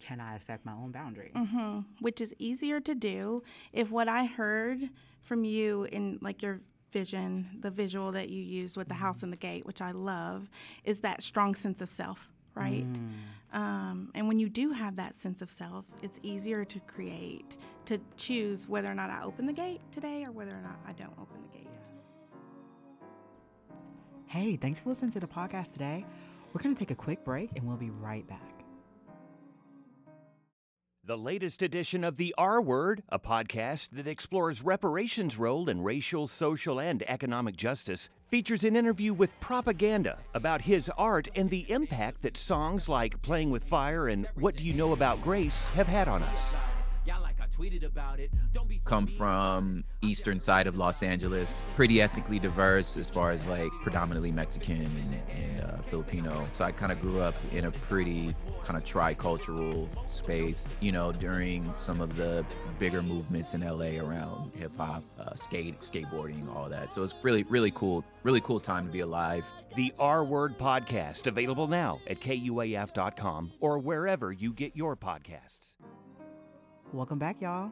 Can 0.00 0.18
I 0.18 0.34
accept 0.34 0.64
my 0.64 0.72
own 0.72 0.90
boundary? 0.92 1.30
hmm 1.36 1.80
Which 2.00 2.20
is 2.20 2.34
easier 2.38 2.80
to 2.80 2.94
do 2.94 3.42
if 3.72 3.90
what 3.90 4.08
I 4.08 4.24
heard 4.24 4.80
from 5.20 5.44
you 5.44 5.84
in 5.84 6.18
like 6.22 6.42
your 6.42 6.60
vision, 6.92 7.48
the 7.60 7.70
visual 7.70 8.12
that 8.12 8.28
you 8.28 8.42
used 8.42 8.76
with 8.76 8.88
the 8.88 8.94
house 8.94 9.22
and 9.22 9.32
the 9.32 9.36
gate, 9.36 9.66
which 9.66 9.80
I 9.80 9.92
love, 9.92 10.48
is 10.84 11.00
that 11.00 11.22
strong 11.22 11.54
sense 11.54 11.80
of 11.80 11.90
self, 11.90 12.28
right? 12.54 12.86
Um, 13.52 14.10
and 14.14 14.28
when 14.28 14.38
you 14.38 14.48
do 14.48 14.70
have 14.70 14.96
that 14.96 15.14
sense 15.14 15.42
of 15.42 15.50
self, 15.50 15.84
it's 16.02 16.20
easier 16.22 16.64
to 16.64 16.80
create, 16.80 17.56
to 17.86 18.00
choose 18.16 18.68
whether 18.68 18.90
or 18.90 18.94
not 18.94 19.10
I 19.10 19.22
open 19.22 19.46
the 19.46 19.52
gate 19.52 19.80
today 19.90 20.24
or 20.24 20.32
whether 20.32 20.52
or 20.52 20.62
not 20.62 20.78
I 20.86 20.92
don't 20.92 21.12
open 21.20 21.42
the 21.42 21.58
gate. 21.58 21.66
Hey, 24.26 24.56
thanks 24.56 24.78
for 24.78 24.90
listening 24.90 25.10
to 25.12 25.20
the 25.20 25.26
podcast 25.26 25.72
today. 25.72 26.04
We're 26.52 26.62
gonna 26.62 26.74
take 26.74 26.90
a 26.90 26.96
quick 26.96 27.24
break 27.24 27.50
and 27.56 27.66
we'll 27.66 27.76
be 27.76 27.90
right 27.90 28.26
back. 28.28 28.59
The 31.02 31.16
latest 31.16 31.62
edition 31.62 32.04
of 32.04 32.18
The 32.18 32.34
R 32.36 32.60
Word, 32.60 33.02
a 33.08 33.18
podcast 33.18 33.88
that 33.92 34.06
explores 34.06 34.60
reparations' 34.62 35.38
role 35.38 35.70
in 35.70 35.82
racial, 35.82 36.26
social, 36.26 36.78
and 36.78 37.02
economic 37.08 37.56
justice, 37.56 38.10
features 38.28 38.64
an 38.64 38.76
interview 38.76 39.14
with 39.14 39.40
Propaganda 39.40 40.18
about 40.34 40.60
his 40.60 40.90
art 40.98 41.26
and 41.34 41.48
the 41.48 41.70
impact 41.70 42.20
that 42.20 42.36
songs 42.36 42.86
like 42.86 43.22
Playing 43.22 43.50
with 43.50 43.64
Fire 43.64 44.08
and 44.08 44.26
What 44.34 44.56
Do 44.56 44.64
You 44.64 44.74
Know 44.74 44.92
About 44.92 45.22
Grace 45.22 45.66
have 45.68 45.88
had 45.88 46.06
on 46.06 46.22
us. 46.22 46.52
Come 48.84 49.06
from 49.06 49.84
eastern 50.02 50.40
side 50.40 50.66
of 50.66 50.76
Los 50.76 51.02
Angeles, 51.02 51.60
pretty 51.76 52.00
ethnically 52.00 52.38
diverse 52.38 52.96
as 52.96 53.10
far 53.10 53.30
as 53.30 53.46
like 53.46 53.70
predominantly 53.82 54.32
Mexican 54.32 54.82
and, 54.82 55.14
and 55.30 55.60
uh, 55.62 55.76
Filipino. 55.82 56.46
So 56.52 56.64
I 56.64 56.72
kind 56.72 56.92
of 56.92 57.00
grew 57.00 57.20
up 57.20 57.34
in 57.52 57.66
a 57.66 57.70
pretty 57.70 58.34
kind 58.64 58.76
of 58.76 58.84
tricultural 58.84 59.88
space, 60.10 60.68
you 60.80 60.92
know, 60.92 61.12
during 61.12 61.72
some 61.76 62.00
of 62.00 62.16
the 62.16 62.44
bigger 62.78 63.02
movements 63.02 63.54
in 63.54 63.60
LA 63.62 64.02
around 64.02 64.52
hip 64.54 64.72
hop, 64.76 65.02
uh, 65.18 65.34
skate, 65.34 65.80
skateboarding, 65.80 66.48
all 66.54 66.68
that. 66.68 66.92
So 66.92 67.02
it's 67.02 67.14
really, 67.22 67.44
really 67.44 67.70
cool, 67.72 68.04
really 68.22 68.40
cool 68.40 68.60
time 68.60 68.86
to 68.86 68.92
be 68.92 69.00
alive. 69.00 69.44
The 69.76 69.92
R 69.98 70.24
Word 70.24 70.58
podcast, 70.58 71.26
available 71.26 71.66
now 71.66 72.00
at 72.06 72.20
KUAF.com 72.20 73.52
or 73.60 73.78
wherever 73.78 74.32
you 74.32 74.52
get 74.52 74.76
your 74.76 74.96
podcasts. 74.96 75.76
Welcome 76.92 77.20
back, 77.20 77.40
y'all. 77.40 77.70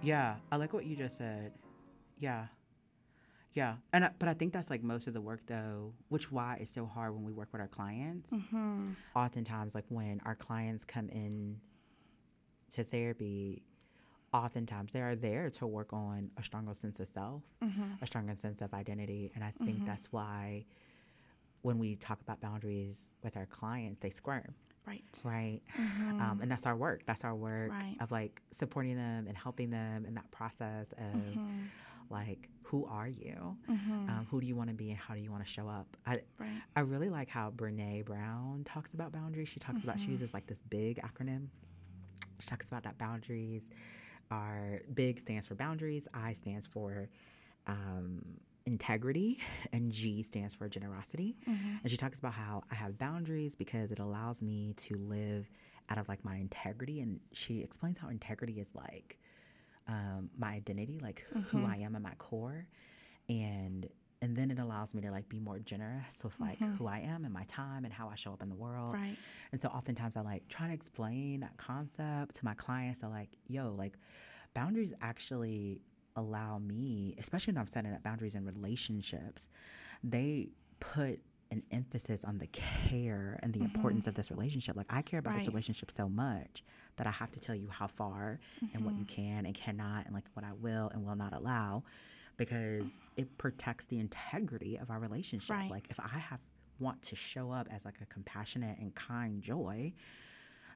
Yeah, 0.00 0.36
I 0.52 0.56
like 0.56 0.72
what 0.72 0.86
you 0.86 0.94
just 0.94 1.18
said. 1.18 1.52
Yeah. 2.20 2.46
Yeah. 3.52 3.76
And 3.92 4.04
I, 4.04 4.10
but 4.16 4.28
I 4.28 4.34
think 4.34 4.52
that's 4.52 4.70
like 4.70 4.84
most 4.84 5.08
of 5.08 5.12
the 5.12 5.20
work 5.20 5.40
though, 5.48 5.92
which 6.08 6.30
why 6.30 6.58
it's 6.60 6.72
so 6.72 6.86
hard 6.86 7.14
when 7.16 7.24
we 7.24 7.32
work 7.32 7.48
with 7.50 7.60
our 7.60 7.66
clients. 7.66 8.30
Mm-hmm. 8.30 8.90
Oftentimes 9.16 9.74
like 9.74 9.86
when 9.88 10.20
our 10.24 10.36
clients 10.36 10.84
come 10.84 11.08
in 11.08 11.56
to 12.74 12.84
therapy, 12.84 13.64
oftentimes 14.32 14.92
they 14.92 15.00
are 15.00 15.16
there 15.16 15.50
to 15.50 15.66
work 15.66 15.92
on 15.92 16.30
a 16.38 16.44
stronger 16.44 16.74
sense 16.74 17.00
of 17.00 17.08
self, 17.08 17.42
a 18.00 18.06
stronger 18.06 18.36
sense 18.36 18.60
of 18.62 18.72
identity, 18.72 19.32
and 19.34 19.42
I 19.42 19.52
think 19.64 19.84
that's 19.84 20.06
why 20.12 20.64
when 21.62 21.80
we 21.80 21.96
talk 21.96 22.20
about 22.20 22.40
boundaries 22.40 23.06
with 23.24 23.36
our 23.36 23.46
clients, 23.46 24.00
they 24.00 24.10
squirm 24.10 24.54
Right. 24.86 25.04
right? 25.24 25.60
Um, 26.18 26.40
and 26.42 26.50
that's 26.50 26.66
our 26.66 26.76
work. 26.76 27.02
That's 27.06 27.24
our 27.24 27.34
work 27.34 27.70
Right. 27.70 27.96
of 28.00 28.10
like 28.10 28.40
supporting 28.52 28.96
them 28.96 29.26
and 29.28 29.36
helping 29.36 29.70
them 29.70 30.04
in 30.06 30.14
that 30.14 30.30
process 30.30 30.92
of 30.98 31.38
like, 32.10 32.48
who 32.62 32.86
are 32.86 33.08
you? 33.08 33.56
Um, 34.08 34.26
who 34.30 34.40
do 34.40 34.46
you 34.46 34.56
want 34.56 34.68
to 34.70 34.74
be 34.74 34.90
and 34.90 34.98
how 34.98 35.14
do 35.14 35.20
you 35.20 35.30
want 35.30 35.44
to 35.44 35.50
show 35.50 35.68
up? 35.68 35.96
I, 36.06 36.20
Right. 36.38 36.48
I 36.74 36.80
really 36.80 37.08
like 37.10 37.28
how 37.28 37.50
Brene 37.50 38.04
Brown 38.04 38.64
talks 38.64 38.92
about 38.94 39.12
boundaries. 39.12 39.48
She 39.48 39.60
talks 39.60 39.82
about, 39.84 40.00
she 40.00 40.10
uses 40.10 40.34
like 40.34 40.46
this 40.46 40.60
big 40.68 41.00
acronym. 41.02 41.48
She 42.40 42.48
talks 42.48 42.66
about 42.68 42.82
that 42.84 42.98
boundaries 42.98 43.68
are 44.30 44.80
big 44.94 45.20
stands 45.20 45.46
for 45.46 45.54
boundaries, 45.54 46.08
I 46.14 46.32
stands 46.32 46.66
for 46.66 47.08
um, 47.66 48.22
integrity, 48.66 49.38
and 49.72 49.92
G 49.92 50.22
stands 50.22 50.54
for 50.54 50.68
generosity. 50.68 51.36
Mm-hmm. 51.48 51.76
And 51.82 51.90
she 51.90 51.96
talks 51.96 52.18
about 52.18 52.34
how 52.34 52.62
I 52.70 52.74
have 52.74 52.98
boundaries 52.98 53.54
because 53.54 53.90
it 53.92 53.98
allows 53.98 54.42
me 54.42 54.74
to 54.78 54.94
live 54.96 55.50
out 55.88 55.98
of 55.98 56.08
like 56.08 56.24
my 56.24 56.36
integrity. 56.36 57.00
And 57.00 57.20
she 57.32 57.60
explains 57.60 57.98
how 57.98 58.08
integrity 58.08 58.60
is 58.60 58.68
like 58.74 59.18
um, 59.88 60.30
my 60.38 60.52
identity, 60.52 60.98
like 61.02 61.24
who 61.32 61.58
mm-hmm. 61.58 61.66
I 61.66 61.76
am 61.78 61.96
at 61.96 62.02
my 62.02 62.14
core, 62.18 62.66
and 63.28 63.88
and 64.22 64.36
then 64.36 64.50
it 64.50 64.58
allows 64.58 64.94
me 64.94 65.00
to 65.02 65.10
like 65.10 65.28
be 65.28 65.40
more 65.40 65.58
generous 65.58 66.22
with 66.22 66.38
like 66.40 66.58
mm-hmm. 66.58 66.74
who 66.74 66.86
I 66.86 66.98
am 66.98 67.24
and 67.24 67.32
my 67.32 67.44
time 67.44 67.84
and 67.84 67.92
how 67.92 68.08
I 68.08 68.14
show 68.16 68.32
up 68.32 68.42
in 68.42 68.50
the 68.50 68.54
world. 68.54 68.94
Right. 68.94 69.16
And 69.52 69.60
so 69.60 69.68
oftentimes 69.68 70.16
I 70.16 70.20
like 70.20 70.46
try 70.48 70.68
to 70.68 70.74
explain 70.74 71.40
that 71.40 71.56
concept 71.56 72.36
to 72.36 72.44
my 72.44 72.54
clients. 72.54 73.00
They're 73.00 73.08
like, 73.08 73.30
yo, 73.46 73.74
like 73.76 73.94
boundaries 74.54 74.92
actually 75.00 75.80
allow 76.16 76.58
me, 76.58 77.14
especially 77.18 77.52
when 77.52 77.60
I'm 77.60 77.66
setting 77.66 77.92
up 77.92 78.02
boundaries 78.02 78.34
in 78.34 78.44
relationships, 78.44 79.48
they 80.02 80.48
put 80.80 81.20
an 81.50 81.62
emphasis 81.72 82.24
on 82.24 82.38
the 82.38 82.46
care 82.46 83.38
and 83.42 83.52
the 83.52 83.60
importance 83.60 84.02
mm-hmm. 84.02 84.10
of 84.10 84.14
this 84.14 84.30
relationship. 84.30 84.76
Like 84.76 84.86
I 84.88 85.02
care 85.02 85.18
about 85.18 85.36
this 85.36 85.48
relationship 85.48 85.90
so 85.90 86.08
much 86.08 86.62
that 86.96 87.06
I 87.06 87.10
have 87.10 87.30
to 87.32 87.40
tell 87.40 87.54
you 87.54 87.68
how 87.68 87.88
far 87.88 88.38
and 88.72 88.84
what 88.84 88.94
you 88.94 89.04
mm-hmm. 89.04 89.22
can 89.22 89.46
and 89.46 89.54
cannot 89.54 90.06
and 90.06 90.14
like 90.14 90.24
what 90.34 90.44
I 90.44 90.52
will 90.52 90.90
and 90.92 91.04
will 91.04 91.16
not 91.16 91.32
allow 91.32 91.82
because 92.36 92.84
mm-hmm. 92.84 93.20
it 93.20 93.38
protects 93.38 93.86
the 93.86 93.98
integrity 93.98 94.76
of 94.76 94.90
our 94.90 95.00
relationship. 95.00 95.56
Right. 95.56 95.70
Like 95.70 95.86
if 95.90 95.98
I 95.98 96.18
have 96.18 96.38
want 96.78 97.02
to 97.02 97.16
show 97.16 97.50
up 97.50 97.68
as 97.70 97.84
like 97.84 97.96
a 98.00 98.06
compassionate 98.06 98.78
and 98.78 98.94
kind 98.94 99.42
Joi, 99.42 99.92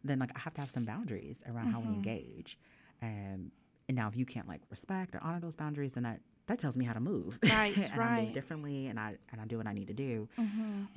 then 0.02 0.18
like 0.18 0.30
I 0.36 0.38
have 0.40 0.54
to 0.54 0.60
have 0.60 0.70
some 0.70 0.84
boundaries 0.84 1.42
around 1.48 1.72
how 1.72 1.80
we 1.80 1.86
engage. 1.86 2.58
Um, 3.02 3.50
and 3.88 3.96
now 3.96 4.08
if 4.08 4.16
you 4.16 4.24
can't 4.24 4.48
like 4.48 4.60
respect 4.70 5.14
or 5.14 5.22
honor 5.22 5.40
those 5.40 5.54
boundaries, 5.56 5.92
then 5.92 6.04
that 6.04 6.20
that 6.46 6.58
tells 6.58 6.76
me 6.76 6.84
how 6.84 6.92
to 6.92 7.00
move. 7.00 7.38
Right, 7.42 7.76
and 7.92 7.92
I 7.94 7.96
right. 7.96 8.24
move 8.24 8.34
differently 8.34 8.86
and 8.86 8.98
I 8.98 9.16
and 9.32 9.40
I 9.40 9.46
do 9.46 9.58
what 9.58 9.66
I 9.66 9.72
need 9.72 9.88
to 9.88 9.94
do. 9.94 10.28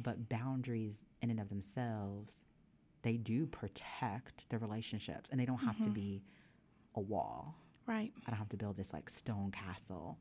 But 0.01 0.29
boundaries 0.29 1.05
in 1.21 1.29
and 1.29 1.39
of 1.39 1.49
themselves, 1.49 2.41
they 3.01 3.17
do 3.17 3.45
protect 3.45 4.49
the 4.49 4.57
relationships 4.57 5.29
and 5.31 5.39
they 5.39 5.45
don't 5.45 5.59
have 5.59 5.77
to 5.81 5.89
be 5.89 6.23
a 6.95 6.99
wall. 6.99 7.55
Right. 7.85 8.11
I 8.25 8.31
don't 8.31 8.39
have 8.39 8.49
to 8.49 8.57
build 8.57 8.75
this 8.77 8.91
like 8.93 9.09
stone 9.09 9.51
castle. 9.51 10.17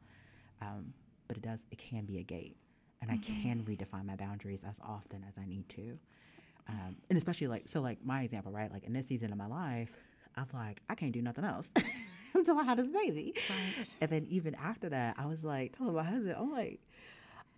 Um, 0.63 0.93
but 1.29 1.37
it 1.37 1.43
does 1.43 1.67
it 1.71 1.79
can 1.79 2.05
be 2.05 2.19
a 2.19 2.23
gate. 2.23 2.57
And 3.03 3.11
I 3.11 3.19
can 3.19 3.63
redefine 3.63 4.05
my 4.07 4.17
boundaries 4.17 4.63
as 4.67 4.79
often 4.83 5.25
as 5.29 5.37
I 5.39 5.47
need 5.47 5.69
to. 5.71 5.99
Um, 6.69 6.97
and 7.09 7.17
especially 7.17 7.47
like 7.47 7.69
so 7.69 7.81
like 7.81 8.05
my 8.05 8.23
example, 8.23 8.51
right? 8.53 8.73
Like 8.73 8.85
in 8.85 8.93
this 8.93 9.07
season 9.07 9.31
of 9.33 9.39
my 9.39 9.47
life, 9.47 9.93
I'm 10.35 10.47
like, 10.53 10.81
I 10.89 10.95
can't 10.95 11.13
do 11.13 11.23
nothing 11.23 11.45
else 11.45 11.71
until 12.35 12.59
I 12.59 12.65
had 12.65 12.79
this 12.79 12.89
baby. 12.89 13.35
Right. 13.49 13.89
And 14.01 14.11
then 14.11 14.27
even 14.29 14.55
after 14.55 14.89
that, 14.91 15.17
I 15.19 15.27
was 15.27 15.45
like 15.45 15.77
telling 15.77 15.95
my 15.95 16.03
husband, 16.05 16.35
I'm 16.39 16.51
like, 16.53 16.81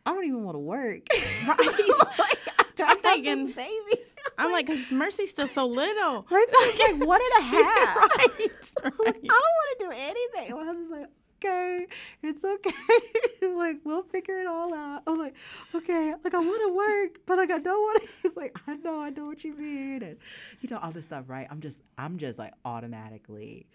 I 0.07 0.13
don't 0.13 0.25
even 0.25 0.45
want 0.45 0.55
to 0.55 0.61
work. 0.61 1.07
Right. 1.47 1.57
I 1.61 2.33
I'm 2.81 2.99
thinking- 2.99 3.53
baby. 3.53 4.03
I'm 4.37 4.53
like, 4.53 4.67
because 4.67 4.93
Mercy's 4.93 5.31
still 5.31 5.49
so 5.49 5.67
little. 5.67 6.25
Mercy's 6.31 6.79
like, 6.81 7.07
one 7.09 7.21
and 7.21 7.41
a 7.41 7.43
half. 7.43 7.97
right. 7.97 8.39
Like, 8.85 9.17
I 9.17 9.21
don't 9.21 9.25
want 9.27 9.79
to 9.79 9.85
do 9.85 9.91
anything. 9.93 10.57
My 10.57 10.65
husband's 10.65 10.91
like, 10.93 11.07
okay, 11.45 11.87
it's 12.23 12.45
okay. 12.45 13.49
like, 13.57 13.79
we'll 13.85 14.03
figure 14.05 14.39
it 14.41 14.47
all 14.47 14.73
out. 14.75 15.03
I'm 15.09 15.19
like, 15.19 15.35
okay, 15.75 16.15
like 16.23 16.35
I 16.35 16.39
want 16.39 16.63
to 16.69 16.75
work, 16.75 17.21
but 17.27 17.39
like 17.39 17.51
I 17.51 17.59
don't 17.59 17.81
want 17.81 18.03
to. 18.03 18.09
He's 18.23 18.37
like, 18.37 18.57
I 18.69 18.77
know, 18.77 19.01
I 19.01 19.11
know 19.11 19.27
what 19.27 19.43
you 19.43 19.55
mean, 19.57 20.03
and 20.03 20.17
you 20.61 20.69
know 20.69 20.79
all 20.79 20.93
this 20.93 21.05
stuff, 21.07 21.25
right? 21.27 21.49
I'm 21.51 21.61
just, 21.61 21.81
I'm 21.97 22.19
just 22.19 22.39
like 22.39 22.53
automatically, 22.65 23.67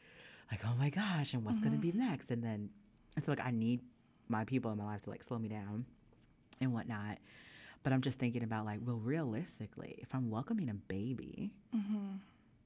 like, 0.54 0.62
oh 0.66 0.76
my 0.78 0.90
gosh, 0.90 1.34
and 1.34 1.44
what's 1.44 1.58
gonna 1.58 1.78
mm-hmm. 1.78 1.92
be 1.92 1.98
next? 1.98 2.30
And 2.30 2.44
then, 2.44 2.70
and 3.16 3.26
so 3.26 3.32
like 3.32 3.42
I 3.44 3.52
need 3.52 3.82
my 4.28 4.46
people 4.46 4.72
in 4.72 4.78
my 4.78 4.86
life 4.86 5.02
to 5.04 5.10
like 5.10 5.24
slow 5.24 5.40
me 5.40 5.50
down 5.50 5.86
and 6.62 6.74
whatnot. 6.74 7.18
But 7.82 7.92
I'm 7.92 8.02
just 8.02 8.20
thinking 8.20 8.44
about 8.44 8.66
like, 8.66 8.80
well, 8.86 8.98
realistically, 8.98 9.96
if 9.98 10.14
I'm 10.14 10.30
welcoming 10.30 10.70
a 10.70 10.74
baby, 10.74 11.54
mm-hmm. 11.76 12.18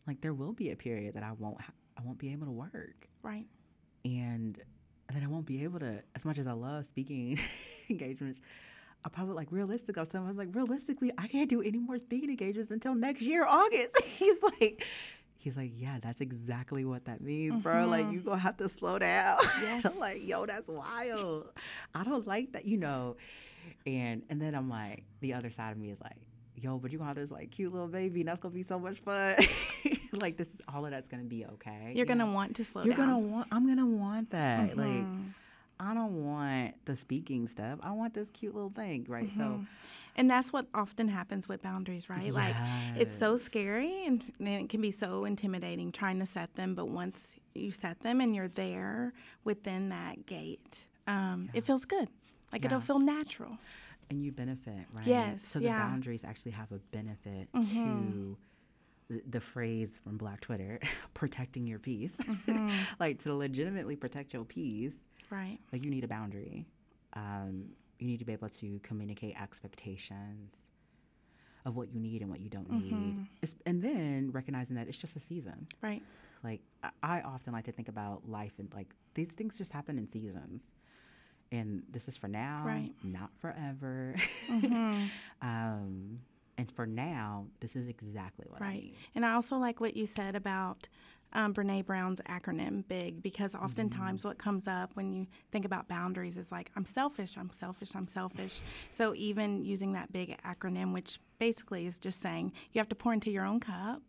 like 0.05 0.21
there 0.21 0.33
will 0.33 0.53
be 0.53 0.71
a 0.71 0.75
period 0.75 1.15
that 1.15 1.23
I 1.23 1.31
won't, 1.31 1.61
ha- 1.61 1.73
I 1.97 2.01
won't 2.03 2.19
be 2.19 2.31
able 2.33 2.45
to 2.45 2.51
work 2.51 3.07
Right. 3.23 3.45
and 4.05 4.61
then 5.13 5.23
I 5.23 5.27
won't 5.27 5.45
be 5.45 5.63
able 5.63 5.79
to. 5.79 6.03
As 6.15 6.25
much 6.25 6.37
as 6.37 6.45
I 6.45 6.51
love 6.51 6.85
speaking 6.85 7.39
engagements, 7.89 8.41
I 9.05 9.09
probably 9.09 9.35
like 9.35 9.51
realistic. 9.51 9.97
I 9.97 10.01
was 10.01 10.09
telling 10.09 10.25
him, 10.25 10.27
I 10.27 10.31
was 10.31 10.37
like, 10.37 10.55
realistically, 10.55 11.11
I 11.17 11.27
can't 11.27 11.49
do 11.49 11.61
any 11.61 11.79
more 11.79 11.97
speaking 11.97 12.29
engagements 12.29 12.71
until 12.71 12.93
next 12.93 13.21
year, 13.21 13.45
August. 13.45 13.99
he's 14.05 14.41
like, 14.43 14.85
he's 15.47 15.55
like, 15.57 15.71
yeah, 15.75 15.97
that's 16.01 16.19
exactly 16.19 16.83
what 16.83 17.05
that 17.05 17.21
means, 17.21 17.61
bro. 17.63 17.87
Like 17.87 18.11
you 18.11 18.19
gonna 18.19 18.37
have 18.37 18.57
to 18.57 18.67
slow 18.67 18.99
down. 18.99 19.37
I'm 19.85 19.97
like, 19.99 20.19
yo, 20.21 20.45
that's 20.45 20.67
wild. 20.67 21.47
I 21.95 22.03
don't 22.03 22.27
like 22.27 22.51
that, 22.51 22.65
you 22.65 22.77
know. 22.77 23.15
And 23.85 24.23
and 24.29 24.41
then 24.41 24.55
I'm 24.55 24.69
like, 24.69 25.03
the 25.21 25.33
other 25.33 25.49
side 25.49 25.71
of 25.71 25.77
me 25.77 25.89
is 25.89 25.99
like, 26.01 26.17
yo, 26.55 26.77
but 26.77 26.91
you 26.91 26.97
gonna 26.97 27.07
have 27.07 27.15
this 27.17 27.31
like 27.31 27.51
cute 27.51 27.71
little 27.71 27.87
baby, 27.87 28.21
and 28.21 28.27
that's 28.29 28.41
gonna 28.41 28.53
be 28.53 28.63
so 28.63 28.77
much 28.77 28.99
fun. 28.99 29.35
like 30.11 30.35
this 30.35 30.53
is 30.53 30.61
all 30.73 30.85
of 30.85 30.91
that's 30.91 31.07
gonna 31.07 31.23
be 31.23 31.45
okay. 31.45 31.93
You're 31.95 31.99
you 31.99 32.05
gonna 32.05 32.29
want 32.31 32.55
to 32.57 32.63
slow 32.65 32.81
down. 32.81 32.87
You're 32.87 32.97
down. 32.97 33.07
gonna 33.07 33.19
want. 33.19 33.47
I'm 33.51 33.67
gonna 33.67 33.87
want 33.87 34.31
that. 34.31 34.77
Like, 34.77 34.87
Mm-hmm. 34.87 35.29
I 35.79 35.93
don't 35.93 36.25
want 36.25 36.73
the 36.85 36.95
speaking 36.95 37.47
stuff. 37.47 37.77
I 37.83 37.91
want 37.91 38.15
this 38.15 38.31
cute 38.31 38.55
little 38.55 38.71
thing, 38.71 39.05
right? 39.07 39.29
So, 39.37 39.63
And 40.17 40.29
that's 40.29 40.51
what 40.51 40.65
often 40.73 41.07
happens 41.07 41.47
with 41.47 41.61
boundaries, 41.61 42.09
right? 42.09 42.33
Like 42.33 42.55
it's 42.95 43.15
so 43.15 43.37
scary 43.37 44.05
and, 44.07 44.23
and 44.39 44.47
it 44.47 44.69
can 44.69 44.81
be 44.81 44.89
so 44.91 45.25
intimidating 45.25 45.91
trying 45.91 46.19
to 46.19 46.25
set 46.25 46.55
them, 46.55 46.73
but 46.73 46.89
once 46.89 47.35
you 47.53 47.71
set 47.71 47.99
them 48.01 48.19
and 48.19 48.35
you're 48.35 48.47
there 48.47 49.13
within 49.43 49.89
that 49.89 50.25
gate, 50.25 50.87
um, 51.05 51.49
it 51.53 51.63
feels 51.63 51.85
good. 51.85 52.09
Like 52.51 52.65
it'll 52.65 52.79
feel 52.81 52.99
natural. 52.99 53.57
and 54.09 54.23
you 54.23 54.31
benefit, 54.31 54.85
right? 54.93 55.05
Yes, 55.05 55.43
So 55.43 55.59
the 55.59 55.65
yeah. 55.65 55.87
boundaries 55.87 56.23
actually 56.23 56.51
have 56.53 56.71
a 56.71 56.79
benefit 56.91 57.49
to 57.83 58.37
the, 59.09 59.21
the 59.29 59.39
phrase 59.39 59.99
from 60.03 60.17
Black 60.17 60.41
Twitter, 60.41 60.79
protecting 61.13 61.67
your 61.67 61.79
peace. 61.79 62.17
like 62.99 63.19
to 63.19 63.33
legitimately 63.35 63.95
protect 63.95 64.33
your 64.33 64.45
peace, 64.45 64.95
Right. 65.29 65.59
like 65.71 65.83
you 65.83 65.91
need 65.91 66.03
a 66.05 66.07
boundary. 66.07 66.65
Um, 67.13 67.65
you 67.99 68.07
need 68.07 68.19
to 68.19 68.25
be 68.25 68.33
able 68.33 68.49
to 68.49 68.79
communicate 68.83 69.39
expectations 69.41 70.67
of 71.65 71.75
what 71.75 71.91
you 71.93 71.99
need 71.99 72.21
and 72.21 72.29
what 72.29 72.39
you 72.39 72.49
don't 72.49 72.69
need, 72.71 73.27
It's- 73.41 73.55
and 73.65 73.81
then 73.81 74.31
recognizing 74.31 74.75
that 74.77 74.87
it's 74.87 74.97
just 74.97 75.15
a 75.15 75.19
season. 75.19 75.67
Right. 75.81 76.01
like 76.43 76.61
I- 76.83 76.91
I 77.01 77.21
often 77.21 77.51
like 77.51 77.65
to 77.65 77.71
think 77.71 77.87
about 77.87 78.29
life 78.29 78.59
and 78.59 78.71
like 78.73 78.93
these 79.15 79.33
things 79.33 79.57
just 79.57 79.71
happen 79.73 79.97
in 79.97 80.09
seasons. 80.09 80.71
And 81.51 81.83
this 81.89 82.07
is 82.07 82.15
for 82.15 82.27
now, 82.27 82.63
Right. 82.65 82.93
not 83.03 83.35
forever. 83.37 84.15
um, 85.41 86.19
and 86.57 86.71
for 86.71 86.85
now, 86.85 87.47
this 87.59 87.75
is 87.75 87.87
exactly 87.87 88.45
what 88.49 88.61
I 88.61 88.65
Right. 88.65 88.83
need. 88.83 88.95
And 89.15 89.25
I 89.25 89.33
also 89.33 89.57
like 89.57 89.79
what 89.79 89.95
you 89.97 90.05
said 90.05 90.35
about 90.35 90.87
um, 91.33 91.53
Brene 91.53 91.85
Brown's 91.85 92.21
acronym 92.21 92.87
BIG 92.87 93.21
because 93.21 93.53
oftentimes 93.55 94.23
what 94.23 94.37
comes 94.37 94.67
up 94.67 94.91
when 94.95 95.11
you 95.13 95.27
think 95.51 95.65
about 95.65 95.87
boundaries 95.87 96.37
is 96.37 96.51
like, 96.51 96.71
I'm 96.75 96.85
selfish, 96.85 97.37
I'm 97.37 97.51
selfish, 97.51 97.95
I'm 97.95 98.07
selfish. 98.07 98.61
So 98.91 99.13
even 99.15 99.61
using 99.63 99.93
that 99.93 100.11
big 100.11 100.37
acronym, 100.43 100.93
which 100.93 101.19
basically 101.39 101.85
is 101.85 101.99
just 101.99 102.21
saying 102.21 102.53
you 102.71 102.79
have 102.79 102.89
to 102.89 102.95
pour 102.95 103.13
into 103.13 103.29
your 103.31 103.45
own 103.45 103.59
cup 103.59 104.01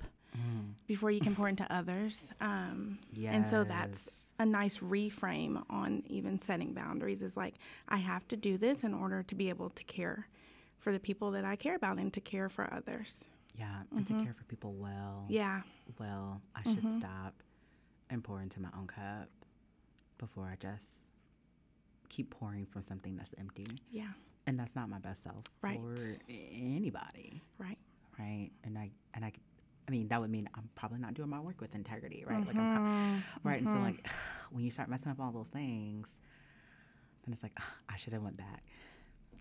before 0.86 1.10
you 1.10 1.20
can 1.20 1.34
pour 1.34 1.48
into 1.54 1.66
others. 1.74 2.30
Um, 2.40 2.98
And 3.34 3.44
so 3.46 3.64
that's 3.64 4.30
a 4.38 4.46
nice 4.46 4.78
reframe 4.78 5.64
on 5.68 6.04
even 6.06 6.38
setting 6.38 6.72
boundaries 6.74 7.22
is 7.22 7.36
like, 7.36 7.54
I 7.88 7.96
have 7.96 8.28
to 8.28 8.36
do 8.36 8.56
this 8.56 8.84
in 8.84 8.94
order 8.94 9.22
to 9.24 9.34
be 9.34 9.48
able 9.48 9.70
to 9.70 9.84
care 9.84 10.28
for 10.78 10.92
the 10.92 11.00
people 11.00 11.32
that 11.32 11.44
I 11.44 11.56
care 11.56 11.74
about 11.74 11.98
and 11.98 12.12
to 12.12 12.20
care 12.20 12.48
for 12.48 12.72
others. 12.72 13.24
Yeah, 13.58 13.82
and 13.96 14.06
to 14.06 14.12
mm-hmm. 14.12 14.24
care 14.24 14.32
for 14.32 14.44
people 14.44 14.74
well. 14.74 15.24
Yeah. 15.28 15.62
Well, 15.98 16.40
I 16.54 16.62
should 16.62 16.78
mm-hmm. 16.78 16.98
stop 16.98 17.42
and 18.08 18.22
pour 18.22 18.40
into 18.40 18.60
my 18.60 18.68
own 18.78 18.86
cup 18.86 19.28
before 20.18 20.44
I 20.44 20.56
just 20.60 20.86
keep 22.08 22.30
pouring 22.30 22.66
from 22.66 22.82
something 22.82 23.16
that's 23.16 23.34
empty. 23.38 23.66
Yeah. 23.90 24.08
And 24.46 24.58
that's 24.58 24.74
not 24.74 24.88
my 24.88 24.98
best 24.98 25.22
self 25.22 25.42
Right. 25.60 25.78
for 25.78 25.96
anybody. 26.28 27.42
Right. 27.58 27.78
right? 28.18 28.50
And 28.64 28.78
I 28.78 28.90
and 29.14 29.24
I, 29.24 29.32
I 29.86 29.90
mean 29.90 30.08
that 30.08 30.20
would 30.20 30.30
mean 30.30 30.48
I'm 30.54 30.68
probably 30.74 30.98
not 30.98 31.14
doing 31.14 31.28
my 31.28 31.40
work 31.40 31.60
with 31.60 31.74
integrity, 31.74 32.24
right? 32.26 32.46
Like 32.46 32.56
I'm 32.56 32.76
pro- 32.76 32.84
mm-hmm. 32.84 33.48
right, 33.48 33.60
and 33.60 33.68
so 33.68 33.76
like 33.78 34.08
when 34.50 34.64
you 34.64 34.70
start 34.70 34.88
messing 34.88 35.10
up 35.10 35.20
all 35.20 35.32
those 35.32 35.48
things, 35.48 36.16
then 37.24 37.32
it's 37.32 37.42
like 37.42 37.56
I 37.88 37.96
should 37.96 38.12
have 38.12 38.22
went 38.22 38.36
back, 38.36 38.64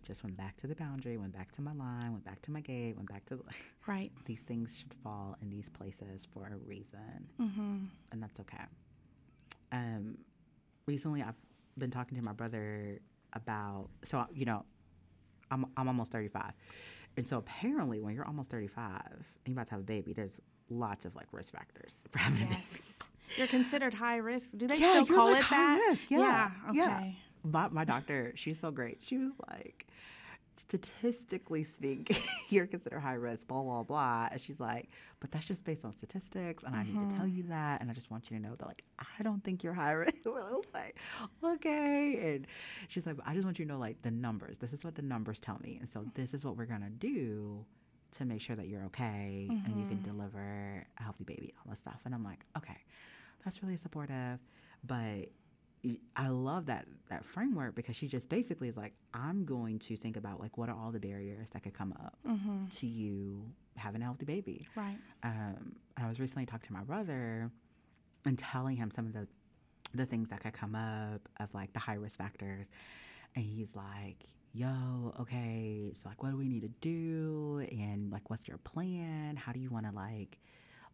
just 0.07 0.23
went 0.23 0.37
back 0.37 0.55
to 0.57 0.67
the 0.67 0.75
boundary, 0.75 1.17
went 1.17 1.33
back 1.33 1.51
to 1.53 1.61
my 1.61 1.73
line, 1.73 2.11
went 2.13 2.23
back 2.23 2.41
to 2.43 2.51
my 2.51 2.61
gate, 2.61 2.95
went 2.95 3.09
back 3.09 3.25
to 3.25 3.35
the, 3.35 3.43
Right. 3.87 4.11
these 4.25 4.41
things 4.41 4.77
should 4.79 4.93
fall 5.03 5.35
in 5.41 5.49
these 5.49 5.69
places 5.69 6.25
for 6.33 6.47
a 6.47 6.55
reason, 6.65 7.27
Mm-hmm. 7.39 7.77
and 8.11 8.23
that's 8.23 8.39
okay. 8.39 8.63
Um, 9.71 10.17
recently 10.85 11.21
I've 11.21 11.35
been 11.77 11.91
talking 11.91 12.17
to 12.17 12.23
my 12.23 12.31
brother 12.33 12.99
about 13.33 13.89
so 14.03 14.25
you 14.33 14.45
know 14.45 14.63
I'm 15.51 15.65
I'm 15.75 15.87
almost 15.87 16.11
35. 16.11 16.53
And 17.17 17.27
so 17.27 17.37
apparently 17.37 17.99
when 17.99 18.13
you're 18.15 18.25
almost 18.27 18.49
35 18.51 19.01
and 19.09 19.19
you're 19.47 19.53
about 19.53 19.67
to 19.67 19.71
have 19.73 19.81
a 19.81 19.83
baby, 19.83 20.13
there's 20.13 20.39
lots 20.69 21.05
of 21.05 21.15
like 21.15 21.27
risk 21.31 21.51
factors 21.53 22.03
for 22.11 22.19
having 22.19 22.39
a 22.41 22.45
baby. 22.45 22.55
Yes. 22.57 22.99
You're 23.37 23.47
considered 23.47 23.93
high 23.93 24.17
risk. 24.17 24.51
Do 24.57 24.67
they 24.67 24.77
Yeah, 24.77 25.03
still 25.03 25.17
call 25.17 25.31
like 25.31 25.39
it 25.39 25.43
high 25.45 25.55
that? 25.77 25.87
risk, 25.89 26.09
yeah, 26.11 26.51
Okay. 26.69 26.77
yeah. 26.77 27.11
My, 27.51 27.67
my 27.69 27.85
doctor, 27.85 28.33
she's 28.35 28.59
so 28.59 28.71
great. 28.71 28.99
She 29.01 29.17
was 29.17 29.33
like, 29.49 29.87
statistically 30.57 31.63
speaking, 31.63 32.17
you're 32.49 32.67
considered 32.67 32.99
high 32.99 33.13
risk, 33.13 33.47
blah, 33.47 33.61
blah, 33.61 33.83
blah. 33.83 34.29
And 34.31 34.41
she's 34.41 34.59
like, 34.59 34.89
but 35.19 35.31
that's 35.31 35.47
just 35.47 35.63
based 35.63 35.85
on 35.85 35.95
statistics. 35.95 36.63
And 36.63 36.75
I 36.75 36.83
need 36.83 36.93
to 36.93 36.99
mm-hmm. 36.99 37.17
tell 37.17 37.27
you 37.27 37.43
that. 37.43 37.81
And 37.81 37.89
I 37.89 37.93
just 37.93 38.11
want 38.11 38.29
you 38.29 38.37
to 38.37 38.43
know 38.43 38.55
that, 38.55 38.67
like, 38.67 38.83
I 38.99 39.23
don't 39.23 39.43
think 39.43 39.63
you're 39.63 39.73
high 39.73 39.91
risk. 39.91 40.15
And 40.25 40.35
I 40.37 40.51
was 40.51 40.65
like, 40.73 40.97
okay. 41.43 42.33
And 42.35 42.47
she's 42.87 43.05
like, 43.05 43.15
I 43.25 43.33
just 43.33 43.45
want 43.45 43.59
you 43.59 43.65
to 43.65 43.71
know, 43.71 43.79
like, 43.79 44.01
the 44.01 44.11
numbers. 44.11 44.57
This 44.57 44.73
is 44.73 44.83
what 44.83 44.95
the 44.95 45.01
numbers 45.01 45.39
tell 45.39 45.59
me. 45.63 45.77
And 45.79 45.87
so 45.87 46.05
this 46.15 46.33
is 46.33 46.43
what 46.43 46.57
we're 46.57 46.65
going 46.65 46.81
to 46.81 46.89
do 46.89 47.65
to 48.13 48.25
make 48.25 48.41
sure 48.41 48.55
that 48.55 48.67
you're 48.67 48.83
okay 48.85 49.47
and 49.49 49.77
you 49.77 49.85
can 49.85 49.97
mm-hmm. 49.97 50.09
deliver 50.09 50.85
a 50.97 51.03
healthy 51.03 51.23
baby, 51.23 51.53
all 51.57 51.69
this 51.69 51.79
stuff. 51.79 52.01
And 52.05 52.15
I'm 52.15 52.23
like, 52.23 52.39
okay, 52.57 52.77
that's 53.43 53.61
really 53.61 53.77
supportive. 53.77 54.39
But 54.85 55.29
I 56.15 56.27
love 56.29 56.65
that 56.65 56.85
that 57.09 57.23
framework 57.23 57.75
because 57.75 57.95
she 57.95 58.07
just 58.07 58.27
basically 58.29 58.67
is 58.67 58.75
like, 58.75 58.93
I'm 59.13 59.45
going 59.45 59.79
to 59.79 59.95
think 59.95 60.17
about 60.17 60.39
like 60.39 60.57
what 60.57 60.69
are 60.69 60.75
all 60.75 60.91
the 60.91 60.99
barriers 60.99 61.49
that 61.51 61.63
could 61.63 61.73
come 61.73 61.93
up 61.93 62.17
to 62.77 62.87
you 62.87 63.45
having 63.75 64.01
a 64.01 64.05
healthy 64.05 64.25
baby. 64.25 64.67
Right. 64.75 64.97
Um, 65.23 65.75
and 65.95 66.05
I 66.05 66.09
was 66.09 66.19
recently 66.19 66.45
talking 66.45 66.67
to 66.67 66.73
my 66.73 66.83
brother 66.83 67.51
and 68.25 68.37
telling 68.37 68.75
him 68.75 68.91
some 68.91 69.05
of 69.05 69.13
the 69.13 69.27
the 69.93 70.05
things 70.05 70.29
that 70.29 70.41
could 70.41 70.53
come 70.53 70.75
up 70.75 71.29
of 71.39 71.53
like 71.53 71.71
the 71.73 71.79
high 71.79 71.93
risk 71.93 72.17
factors, 72.17 72.69
and 73.35 73.45
he's 73.45 73.75
like, 73.75 74.25
"Yo, 74.53 75.13
okay, 75.21 75.93
so 75.93 76.09
like, 76.09 76.21
what 76.21 76.31
do 76.31 76.37
we 76.37 76.49
need 76.49 76.61
to 76.63 76.71
do? 76.81 77.65
And 77.71 78.11
like, 78.11 78.29
what's 78.29 78.47
your 78.47 78.57
plan? 78.57 79.37
How 79.37 79.53
do 79.53 79.59
you 79.59 79.69
want 79.69 79.85
to 79.85 79.93
like?" 79.93 80.39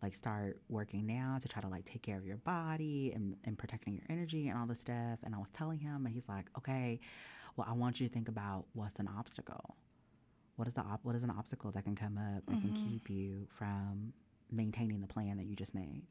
Like 0.03 0.13
start 0.13 0.59
working 0.69 1.07
now 1.07 1.37
to 1.41 1.47
try 1.47 1.61
to 1.61 1.67
like 1.67 1.85
take 1.85 2.03
care 2.03 2.17
of 2.17 2.25
your 2.25 2.37
body 2.37 3.11
and, 3.15 3.35
and 3.45 3.57
protecting 3.57 3.95
your 3.95 4.03
energy 4.09 4.47
and 4.49 4.59
all 4.59 4.67
this 4.67 4.79
stuff 4.81 5.19
and 5.23 5.33
i 5.33 5.37
was 5.39 5.49
telling 5.49 5.79
him 5.79 6.05
and 6.05 6.13
he's 6.13 6.29
like 6.29 6.45
okay 6.57 6.99
well 7.55 7.65
i 7.69 7.73
want 7.73 7.99
you 7.99 8.07
to 8.07 8.13
think 8.13 8.27
about 8.27 8.65
what's 8.73 8.99
an 8.99 9.07
obstacle. 9.17 9.77
What 10.55 10.67
is 10.67 10.75
the 10.75 10.81
op- 10.81 11.03
what 11.03 11.15
is 11.15 11.23
an 11.23 11.31
obstacle 11.31 11.71
that 11.71 11.83
can 11.83 11.95
come 11.95 12.17
up 12.19 12.45
that 12.45 12.61
can 12.61 12.73
keep 12.73 13.09
you 13.09 13.47
from 13.49 14.13
maintaining 14.51 15.01
the 15.01 15.07
plan 15.07 15.37
that 15.37 15.45
you 15.45 15.55
just 15.55 15.73
made? 15.73 16.03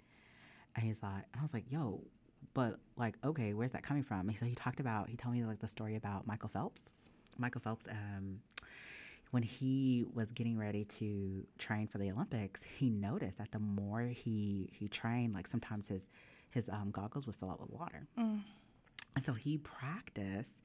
And 0.75 0.85
he's 0.85 1.01
like 1.03 1.25
and 1.33 1.41
i 1.41 1.43
was 1.43 1.55
like 1.55 1.65
yo 1.71 2.03
but 2.55 2.81
like 2.97 3.15
okay 3.25 3.53
where's 3.55 3.71
that 3.73 3.85
coming 3.85 4.03
from? 4.03 4.29
And 4.29 4.37
so 4.37 4.45
he 4.47 4.55
talked 4.57 4.81
about 4.81 5.09
he 5.09 5.17
told 5.17 5.35
me 5.35 5.45
like 5.45 5.61
the 5.61 5.69
story 5.69 5.95
about 5.95 6.27
michael 6.27 6.49
phelps 6.49 6.91
michael 7.39 7.61
phelps 7.61 7.87
um 7.89 8.41
when 9.33 9.43
he 9.43 10.05
was 10.15 10.31
getting 10.31 10.57
ready 10.57 10.85
to 10.85 11.45
train 11.59 11.87
for 11.89 11.99
the 11.99 12.11
Olympics, 12.13 12.63
he 12.63 12.89
noticed 12.91 13.39
that 13.39 13.51
the 13.51 13.59
more 13.59 14.03
he 14.03 14.71
he 14.73 14.89
trained, 14.89 15.35
like 15.35 15.47
sometimes 15.49 15.89
his 15.89 16.09
his 16.51 16.69
um, 16.69 16.91
goggles 16.93 17.27
would 17.27 17.35
fill 17.37 17.51
up 17.51 17.61
with 17.61 17.71
water, 17.71 18.07
and 19.15 19.25
so 19.25 19.33
he 19.33 19.59
practiced 19.59 20.59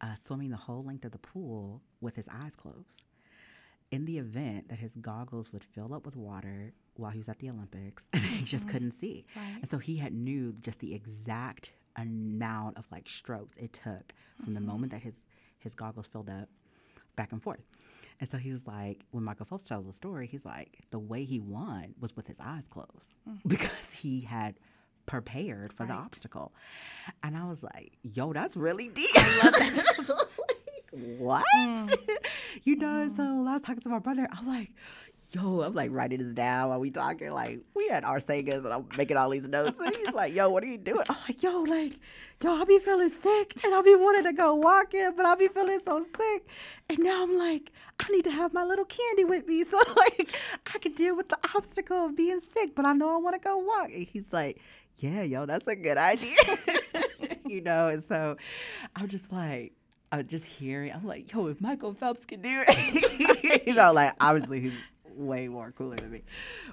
uh, 0.00 0.14
swimming 0.14 0.50
the 0.50 0.56
whole 0.56 0.82
length 0.84 1.04
of 1.04 1.12
the 1.12 1.18
pool 1.18 1.80
with 2.00 2.16
his 2.16 2.28
eyes 2.28 2.56
closed. 2.56 3.02
In 3.92 4.04
the 4.04 4.18
event 4.18 4.68
that 4.68 4.78
his 4.80 4.94
goggles 4.96 5.52
would 5.52 5.62
fill 5.62 5.94
up 5.94 6.04
with 6.04 6.16
water 6.16 6.72
while 6.96 7.12
he 7.12 7.18
was 7.18 7.28
at 7.28 7.38
the 7.38 7.48
Olympics, 7.50 8.08
and 8.12 8.22
he 8.38 8.44
just 8.44 8.66
couldn't 8.68 8.92
see, 8.92 9.24
Right. 9.36 9.58
and 9.60 9.68
so 9.68 9.78
he 9.78 9.96
had 9.98 10.12
knew 10.12 10.52
just 10.60 10.80
the 10.80 10.92
exact 10.94 11.72
amount 11.96 12.76
of 12.78 12.86
like 12.90 13.08
strokes 13.08 13.56
it 13.58 13.72
took 13.72 14.12
from 14.44 14.54
the 14.54 14.60
moment 14.60 14.92
that 14.92 15.02
his 15.02 15.20
his 15.58 15.74
goggles 15.74 16.06
filled 16.06 16.28
up 16.28 16.48
back 17.14 17.32
and 17.32 17.42
forth. 17.42 17.60
And 18.20 18.28
so 18.28 18.38
he 18.38 18.50
was 18.50 18.66
like, 18.66 19.04
when 19.10 19.24
Michael 19.24 19.46
Phelps 19.46 19.68
tells 19.68 19.86
the 19.86 19.92
story, 19.92 20.26
he's 20.26 20.44
like, 20.44 20.78
the 20.90 20.98
way 20.98 21.24
he 21.24 21.38
won 21.38 21.94
was 22.00 22.16
with 22.16 22.26
his 22.26 22.40
eyes 22.40 22.66
closed 22.66 23.20
because 23.46 23.92
he 23.92 24.22
had 24.22 24.58
prepared 25.06 25.72
for 25.72 25.86
the 25.86 25.92
obstacle. 25.92 26.52
And 27.22 27.36
I 27.36 27.44
was 27.44 27.62
like, 27.62 27.92
yo, 28.02 28.32
that's 28.32 28.56
really 28.56 28.88
deep. 28.88 29.10
I 29.14 30.04
like, 30.08 30.26
what? 31.18 31.44
you 32.64 32.76
know, 32.76 33.02
and 33.02 33.16
so 33.16 33.22
I 33.22 33.52
was 33.52 33.62
talking 33.62 33.82
to 33.82 33.88
my 33.88 33.98
brother, 33.98 34.28
I'm 34.32 34.46
like, 34.46 34.72
yo, 35.32 35.62
I'm 35.62 35.72
like 35.72 35.90
writing 35.90 36.18
this 36.18 36.32
down 36.32 36.68
while 36.68 36.80
we 36.80 36.90
talking. 36.90 37.30
Like, 37.32 37.60
we 37.74 37.88
had 37.88 38.04
our 38.04 38.20
singers 38.20 38.64
and 38.64 38.72
I'm 38.72 38.86
making 38.96 39.16
all 39.16 39.30
these 39.30 39.48
notes. 39.48 39.78
And 39.80 39.94
he's 39.94 40.12
like, 40.12 40.34
yo, 40.34 40.50
what 40.50 40.62
are 40.62 40.68
you 40.68 40.78
doing? 40.78 41.04
I'm 41.08 41.16
like, 41.28 41.42
yo, 41.42 41.62
like, 41.62 41.98
yo, 42.42 42.60
I 42.60 42.64
be 42.64 42.78
feeling 42.78 43.08
sick 43.08 43.64
and 43.64 43.74
I 43.74 43.82
be 43.82 43.94
wanting 43.94 44.24
to 44.24 44.32
go 44.32 44.54
walking, 44.54 45.12
but 45.16 45.26
I 45.26 45.34
be 45.34 45.48
feeling 45.48 45.80
so 45.84 46.04
sick. 46.16 46.48
And 46.88 47.00
now 47.00 47.22
I'm 47.22 47.36
like, 47.36 47.72
I 48.00 48.10
need 48.10 48.24
to 48.24 48.30
have 48.30 48.52
my 48.52 48.64
little 48.64 48.84
candy 48.84 49.24
with 49.24 49.46
me 49.46 49.64
so 49.70 49.78
like 49.96 50.36
I 50.74 50.78
can 50.78 50.92
deal 50.92 51.16
with 51.16 51.28
the 51.28 51.38
obstacle 51.54 52.06
of 52.06 52.16
being 52.16 52.40
sick, 52.40 52.74
but 52.74 52.84
I 52.84 52.92
know 52.92 53.14
I 53.14 53.18
want 53.18 53.34
to 53.34 53.40
go 53.40 53.58
walk. 53.58 53.90
And 53.92 54.06
he's 54.06 54.32
like, 54.32 54.60
yeah, 54.98 55.22
yo, 55.22 55.46
that's 55.46 55.66
a 55.66 55.76
good 55.76 55.98
idea. 55.98 56.36
you 57.46 57.60
know, 57.60 57.88
and 57.88 58.02
so 58.02 58.36
I'm 58.94 59.08
just 59.08 59.32
like, 59.32 59.72
I'm 60.12 60.26
just 60.26 60.44
hearing, 60.44 60.92
I'm 60.92 61.04
like, 61.04 61.32
yo, 61.32 61.48
if 61.48 61.60
Michael 61.60 61.92
Phelps 61.92 62.24
can 62.24 62.40
do 62.40 62.64
it, 62.66 63.66
you 63.66 63.74
know, 63.74 63.92
like 63.92 64.14
obviously 64.20 64.60
he's 64.60 64.72
way 65.16 65.48
more 65.48 65.72
cooler 65.72 65.96
than 65.96 66.10
me. 66.10 66.22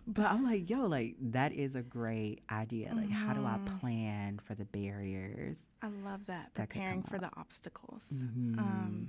But 0.08 0.26
I'm 0.28 0.44
like, 0.44 0.70
yo, 0.70 0.86
like 0.86 1.16
that 1.20 1.54
is 1.54 1.76
a 1.76 1.82
great 1.82 2.42
idea. 2.52 2.92
Like, 2.94 3.10
how 3.10 3.34
do 3.34 3.46
I 3.46 3.58
mm-hmm. 3.58 3.78
plan 3.80 4.40
for 4.44 4.56
the 4.56 4.66
barriers? 4.66 5.64
I 5.82 5.88
love 6.04 6.26
that, 6.28 6.52
That 6.56 6.70
preparing 6.70 7.04
for 7.04 7.18
the 7.18 7.30
obstacles. 7.38 8.08
Um, 8.12 8.56
mm-hmm. 8.58 9.04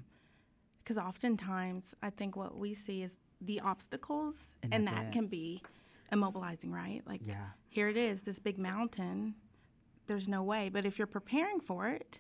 Because 0.79 0.99
oftentimes, 0.99 1.95
I 2.03 2.11
think 2.11 2.37
what 2.37 2.57
we 2.59 2.75
see 2.75 3.03
is 3.03 3.17
the 3.41 3.61
obstacles, 3.61 4.53
And 4.63 4.75
and, 4.75 4.87
that 4.89 5.07
it. 5.07 5.13
can 5.13 5.27
be 5.27 5.63
immobilizing, 6.13 6.71
right? 6.73 7.03
Like, 7.07 7.23
Yeah. 7.25 7.47
here 7.71 7.89
it 7.89 7.97
is, 7.97 8.23
this 8.23 8.39
big 8.39 8.59
mountain. 8.59 9.35
There's 10.07 10.29
no 10.29 10.43
way. 10.43 10.69
But 10.69 10.85
if 10.85 10.99
you're 10.99 11.07
preparing 11.07 11.61
for 11.61 11.89
it, 11.89 12.19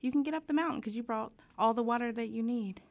you 0.00 0.10
can 0.10 0.22
get 0.24 0.34
up 0.34 0.46
the 0.48 0.52
mountain 0.54 0.80
because 0.80 0.96
you 0.96 1.02
brought 1.04 1.32
all 1.56 1.72
the 1.72 1.82
water 1.82 2.10
that 2.12 2.28
you 2.28 2.42
need. 2.42 2.82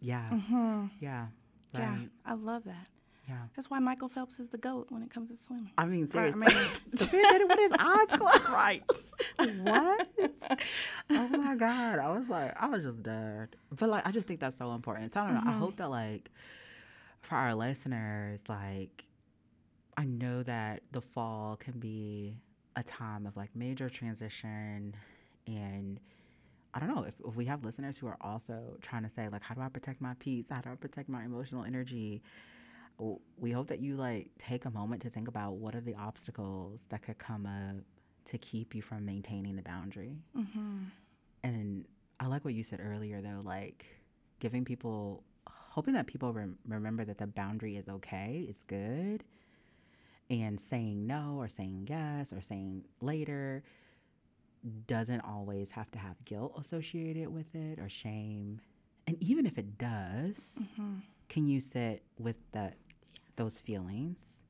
Yeah. 0.00 0.28
Mm-hmm. 0.32 0.86
Yeah. 1.00 1.26
Yeah, 1.74 1.90
Right. 1.96 2.10
I 2.26 2.34
love 2.34 2.64
that. 2.64 2.88
Yeah. 3.28 3.36
That's 3.54 3.70
why 3.70 3.78
Michael 3.78 4.08
Phelps 4.08 4.40
is 4.40 4.48
the 4.48 4.58
goat 4.58 4.86
when 4.90 5.02
it 5.02 5.10
comes 5.10 5.30
to 5.30 5.36
swimming. 5.36 5.70
I 5.78 5.84
mean, 5.86 6.08
Or, 6.14 6.20
I 6.20 6.30
seriously. 6.30 6.40
mean, 6.40 6.68
the 6.90 7.06
did 7.06 7.40
it 7.40 7.48
with 7.48 7.58
his 7.58 7.72
eyes 7.78 8.08
closed. 8.18 8.48
right. 8.50 8.82
what? 9.62 10.08
oh 11.10 11.28
my 11.28 11.54
god! 11.54 11.98
I 11.98 12.10
was 12.10 12.28
like, 12.28 12.60
I 12.60 12.66
was 12.66 12.84
just 12.84 13.02
dead. 13.02 13.56
But 13.70 13.88
like, 13.88 14.06
I 14.06 14.10
just 14.10 14.26
think 14.26 14.40
that's 14.40 14.58
so 14.58 14.72
important. 14.72 15.12
So 15.12 15.20
I 15.20 15.26
don't 15.26 15.34
know. 15.34 15.40
I 15.40 15.50
mm-hmm. 15.50 15.60
hope 15.60 15.76
that 15.76 15.90
like, 15.90 16.30
for 17.20 17.36
our 17.36 17.54
listeners, 17.54 18.42
like, 18.48 19.04
I 19.96 20.04
know 20.04 20.42
that 20.42 20.82
the 20.90 21.00
fall 21.00 21.56
can 21.56 21.78
be 21.78 22.34
a 22.74 22.82
time 22.82 23.26
of 23.26 23.36
like 23.36 23.54
major 23.54 23.88
transition, 23.88 24.96
and 25.46 26.00
I 26.74 26.80
don't 26.80 26.94
know 26.94 27.04
if, 27.04 27.14
if 27.26 27.36
we 27.36 27.44
have 27.44 27.64
listeners 27.64 27.98
who 27.98 28.06
are 28.06 28.16
also 28.20 28.78
trying 28.80 29.02
to 29.04 29.10
say 29.10 29.28
like, 29.28 29.42
how 29.42 29.54
do 29.54 29.60
I 29.60 29.68
protect 29.68 30.00
my 30.00 30.14
peace? 30.18 30.46
How 30.50 30.60
do 30.60 30.70
I 30.70 30.74
protect 30.74 31.08
my 31.08 31.24
emotional 31.24 31.64
energy? 31.64 32.22
We 33.38 33.50
hope 33.50 33.68
that 33.68 33.80
you 33.80 33.96
like 33.96 34.30
take 34.38 34.64
a 34.64 34.70
moment 34.70 35.02
to 35.02 35.10
think 35.10 35.28
about 35.28 35.54
what 35.54 35.74
are 35.74 35.80
the 35.80 35.94
obstacles 35.94 36.80
that 36.90 37.02
could 37.02 37.18
come 37.18 37.46
up 37.46 37.84
to 38.26 38.38
keep 38.38 38.74
you 38.74 38.82
from 38.82 39.04
maintaining 39.04 39.56
the 39.56 39.62
boundary. 39.62 40.18
Mm-hmm. 40.36 40.78
And 41.44 41.84
I 42.20 42.26
like 42.26 42.44
what 42.44 42.54
you 42.54 42.62
said 42.62 42.80
earlier, 42.82 43.20
though, 43.20 43.40
like 43.42 43.84
giving 44.38 44.64
people, 44.64 45.24
hoping 45.48 45.94
that 45.94 46.06
people 46.06 46.32
rem- 46.32 46.58
remember 46.66 47.04
that 47.04 47.18
the 47.18 47.26
boundary 47.26 47.76
is 47.76 47.88
okay, 47.88 48.46
it's 48.48 48.62
good, 48.62 49.24
and 50.30 50.60
saying 50.60 51.06
no 51.06 51.36
or 51.38 51.48
saying 51.48 51.88
yes 51.90 52.32
or 52.32 52.40
saying 52.40 52.84
later 53.00 53.64
doesn't 54.86 55.20
always 55.22 55.72
have 55.72 55.90
to 55.90 55.98
have 55.98 56.24
guilt 56.24 56.54
associated 56.58 57.28
with 57.28 57.54
it 57.54 57.80
or 57.80 57.88
shame. 57.88 58.60
And 59.08 59.20
even 59.20 59.46
if 59.46 59.58
it 59.58 59.76
does, 59.76 60.58
mm-hmm. 60.60 60.98
can 61.28 61.48
you 61.48 61.58
sit 61.58 62.04
with 62.18 62.36
that 62.52 62.76
those 63.36 63.60
feelings 63.60 64.40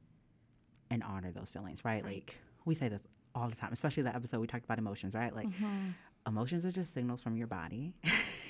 and 0.91 1.03
honor 1.03 1.33
those 1.33 1.51
feelings, 1.51 1.85
right? 1.85 2.05
Like 2.05 2.39
we 2.65 2.75
say 2.75 2.89
this 2.89 3.03
all 3.35 3.49
the 3.49 3.57
time, 3.57 3.73
especially 3.73 4.03
the 4.03 4.15
episode 4.15 4.41
we 4.41 4.47
talked 4.47 4.65
about 4.65 4.79
emotions, 4.79 5.15
right? 5.15 5.35
Like 5.35 5.49
mm-hmm. 5.49 5.91
emotions 6.27 6.65
are 6.65 6.73
just 6.73 6.93
signals 6.93 7.23
from 7.23 7.37
your 7.37 7.47
body. 7.47 7.95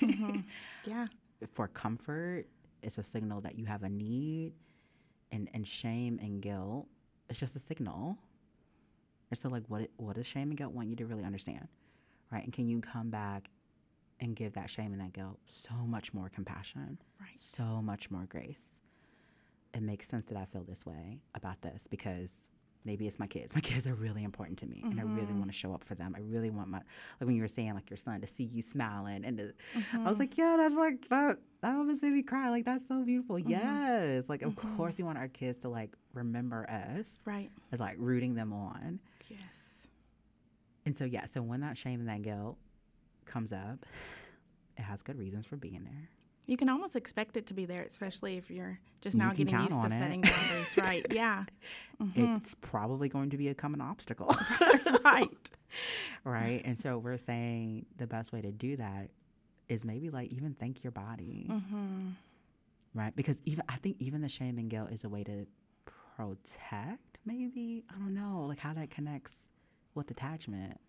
Mm-hmm. 0.01 0.39
Yeah. 0.85 1.05
For 1.53 1.67
comfort, 1.67 2.45
it's 2.81 2.97
a 2.97 3.03
signal 3.03 3.41
that 3.41 3.57
you 3.57 3.65
have 3.65 3.83
a 3.83 3.89
need, 3.89 4.53
and 5.31 5.49
and 5.53 5.65
shame 5.67 6.19
and 6.21 6.41
guilt, 6.41 6.87
it's 7.29 7.39
just 7.39 7.55
a 7.55 7.59
signal. 7.59 8.17
And 9.29 9.37
so, 9.37 9.49
like, 9.49 9.63
what 9.67 9.81
it- 9.81 9.91
what 9.97 10.15
does 10.15 10.27
shame 10.27 10.49
and 10.49 10.57
guilt 10.57 10.73
want 10.73 10.89
you 10.89 10.95
to 10.97 11.05
really 11.05 11.23
understand, 11.23 11.67
right? 12.31 12.43
And 12.43 12.53
can 12.53 12.67
you 12.67 12.79
come 12.81 13.09
back 13.09 13.49
and 14.19 14.35
give 14.35 14.53
that 14.53 14.69
shame 14.69 14.91
and 14.93 15.01
that 15.01 15.11
guilt 15.13 15.39
so 15.47 15.73
much 15.85 16.13
more 16.13 16.29
compassion, 16.29 16.97
Right. 17.19 17.37
so 17.39 17.81
much 17.81 18.11
more 18.11 18.25
grace? 18.25 18.79
It 19.73 19.81
makes 19.81 20.07
sense 20.07 20.25
that 20.27 20.37
I 20.37 20.45
feel 20.45 20.63
this 20.63 20.85
way 20.85 21.19
about 21.33 21.61
this 21.61 21.87
because 21.87 22.47
maybe 22.85 23.07
it's 23.07 23.19
my 23.19 23.27
kids. 23.27 23.55
My 23.55 23.61
kids 23.69 23.87
are 23.87 23.93
really 23.93 24.23
important 24.23 24.59
to 24.59 24.67
me, 24.67 24.81
and 24.83 24.99
I 24.99 25.03
really 25.03 25.27
mm-hmm. 25.27 25.39
want 25.39 25.51
to 25.51 25.57
show 25.57 25.73
up 25.73 25.83
for 25.83 25.95
them. 25.95 26.13
I 26.15 26.21
really 26.21 26.49
want 26.49 26.69
my 26.69 26.77
like 26.77 27.27
when 27.27 27.35
you 27.35 27.41
were 27.41 27.47
saying 27.47 27.73
like 27.73 27.89
your 27.89 27.97
son 27.97 28.21
to 28.21 28.27
see 28.27 28.43
you 28.43 28.61
smiling, 28.61 29.25
and 29.25 29.37
to, 29.37 29.53
I 29.75 29.77
was 29.77 29.85
mm-hmm. 29.87 30.19
like, 30.19 30.37
yeah, 30.37 30.55
that's 30.57 30.75
like 30.75 31.09
that. 31.09 31.37
That 31.61 31.75
almost 31.75 32.03
made 32.03 32.11
me 32.13 32.23
cry. 32.23 32.49
Like 32.49 32.65
that's 32.65 32.87
so 32.87 33.03
beautiful. 33.03 33.37
Mm-hmm. 33.37 33.49
Yes, 33.49 34.29
like 34.29 34.41
of 34.41 34.55
course 34.55 34.97
we 34.97 35.03
want 35.03 35.17
our 35.17 35.29
kids 35.29 35.59
to 35.59 35.69
like 35.69 35.91
remember 36.13 36.69
us 36.69 37.17
Right. 37.25 37.49
as 37.71 37.79
like 37.79 37.95
rooting 37.97 38.35
them 38.35 38.53
on. 38.53 38.99
Yes. 39.29 39.87
And 40.85 40.95
so 40.95 41.05
yeah, 41.05 41.25
so 41.25 41.41
when 41.41 41.61
that 41.61 41.77
shame 41.77 41.99
and 41.99 42.09
that 42.09 42.21
guilt 42.21 42.57
comes 43.25 43.53
up, 43.53 43.85
it 44.77 44.81
has 44.81 45.01
good 45.01 45.17
reasons 45.17 45.45
for 45.45 45.55
being 45.55 45.83
there. 45.83 46.09
You 46.45 46.57
can 46.57 46.69
almost 46.69 46.95
expect 46.95 47.37
it 47.37 47.47
to 47.47 47.53
be 47.53 47.65
there, 47.65 47.83
especially 47.83 48.37
if 48.37 48.51
you're 48.51 48.79
just 49.01 49.15
now 49.15 49.31
can 49.31 49.45
getting 49.45 49.59
used 49.59 49.71
to 49.71 49.85
it. 49.85 49.89
setting 49.89 50.21
boundaries. 50.21 50.73
Right. 50.77 51.05
Yeah. 51.11 51.45
Mm-hmm. 52.01 52.35
It's 52.35 52.55
probably 52.55 53.09
going 53.09 53.29
to 53.29 53.37
become 53.37 53.73
an 53.73 53.81
obstacle. 53.81 54.35
right. 55.05 55.51
right? 56.23 56.61
And 56.65 56.77
so 56.79 56.97
we're 56.97 57.17
saying 57.17 57.85
the 57.97 58.07
best 58.07 58.33
way 58.33 58.41
to 58.41 58.51
do 58.51 58.75
that 58.77 59.09
is 59.69 59.85
maybe 59.85 60.09
like 60.09 60.31
even 60.31 60.53
thank 60.53 60.83
your 60.83 60.91
body, 60.91 61.47
mm-hmm. 61.49 62.09
right? 62.93 63.15
Because 63.15 63.41
even 63.45 63.63
I 63.69 63.77
think 63.77 63.97
even 63.99 64.21
the 64.21 64.29
shame 64.29 64.57
and 64.57 64.69
guilt 64.69 64.91
is 64.91 65.03
a 65.03 65.09
way 65.09 65.23
to 65.23 65.47
protect. 65.85 67.19
Maybe 67.25 67.85
I 67.89 67.97
don't 67.99 68.13
know, 68.13 68.45
like 68.47 68.59
how 68.59 68.73
that 68.73 68.89
connects 68.89 69.33
with 69.95 70.11
attachment. 70.11 70.79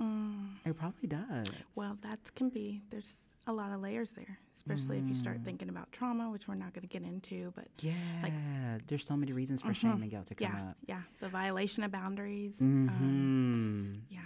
Mm. 0.00 0.48
It 0.64 0.76
probably 0.76 1.08
does. 1.08 1.46
Well, 1.74 1.96
that 2.02 2.18
can 2.34 2.48
be, 2.48 2.82
there's 2.90 3.14
a 3.46 3.52
lot 3.52 3.72
of 3.72 3.80
layers 3.80 4.12
there, 4.12 4.38
especially 4.56 4.98
if 4.98 5.06
you 5.06 5.14
start 5.14 5.40
Mm. 5.40 5.44
thinking 5.44 5.68
about 5.68 5.92
trauma, 5.92 6.30
which 6.30 6.48
we're 6.48 6.54
not 6.54 6.72
going 6.72 6.82
to 6.82 6.88
get 6.88 7.02
into. 7.02 7.52
But 7.54 7.68
yeah, 7.80 8.78
there's 8.86 9.04
so 9.06 9.16
many 9.16 9.32
reasons 9.32 9.60
for 9.62 9.74
shame 9.74 10.00
and 10.02 10.10
guilt 10.10 10.26
to 10.26 10.34
come 10.34 10.52
yeah, 10.52 10.68
up. 10.70 10.76
yeah. 10.86 11.02
The 11.20 11.28
violation 11.28 11.82
of 11.82 11.90
boundaries. 11.92 12.60
Um, 12.60 12.88
hmm 12.88 14.14
yeah. 14.14 14.20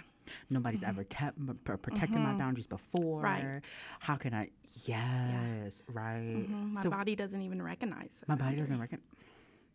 Nobody's 0.49 0.83
ever 0.83 1.03
kept 1.03 1.37
m- 1.39 1.59
pr- 1.63 1.75
protected 1.77 2.19
my 2.19 2.33
boundaries 2.33 2.67
before. 2.67 3.21
Right. 3.21 3.61
How 3.99 4.15
can 4.15 4.33
I? 4.33 4.49
Yes, 4.85 5.81
right. 5.87 6.45
Mhm. 6.47 6.73
My 6.73 6.83
So- 6.83 6.89
body 6.91 7.15
doesn't 7.15 7.41
even 7.41 7.61
recognize 7.61 8.23
My 8.27 8.35
body 8.35 8.55
doesn't 8.57 8.79
recognize. 8.79 9.07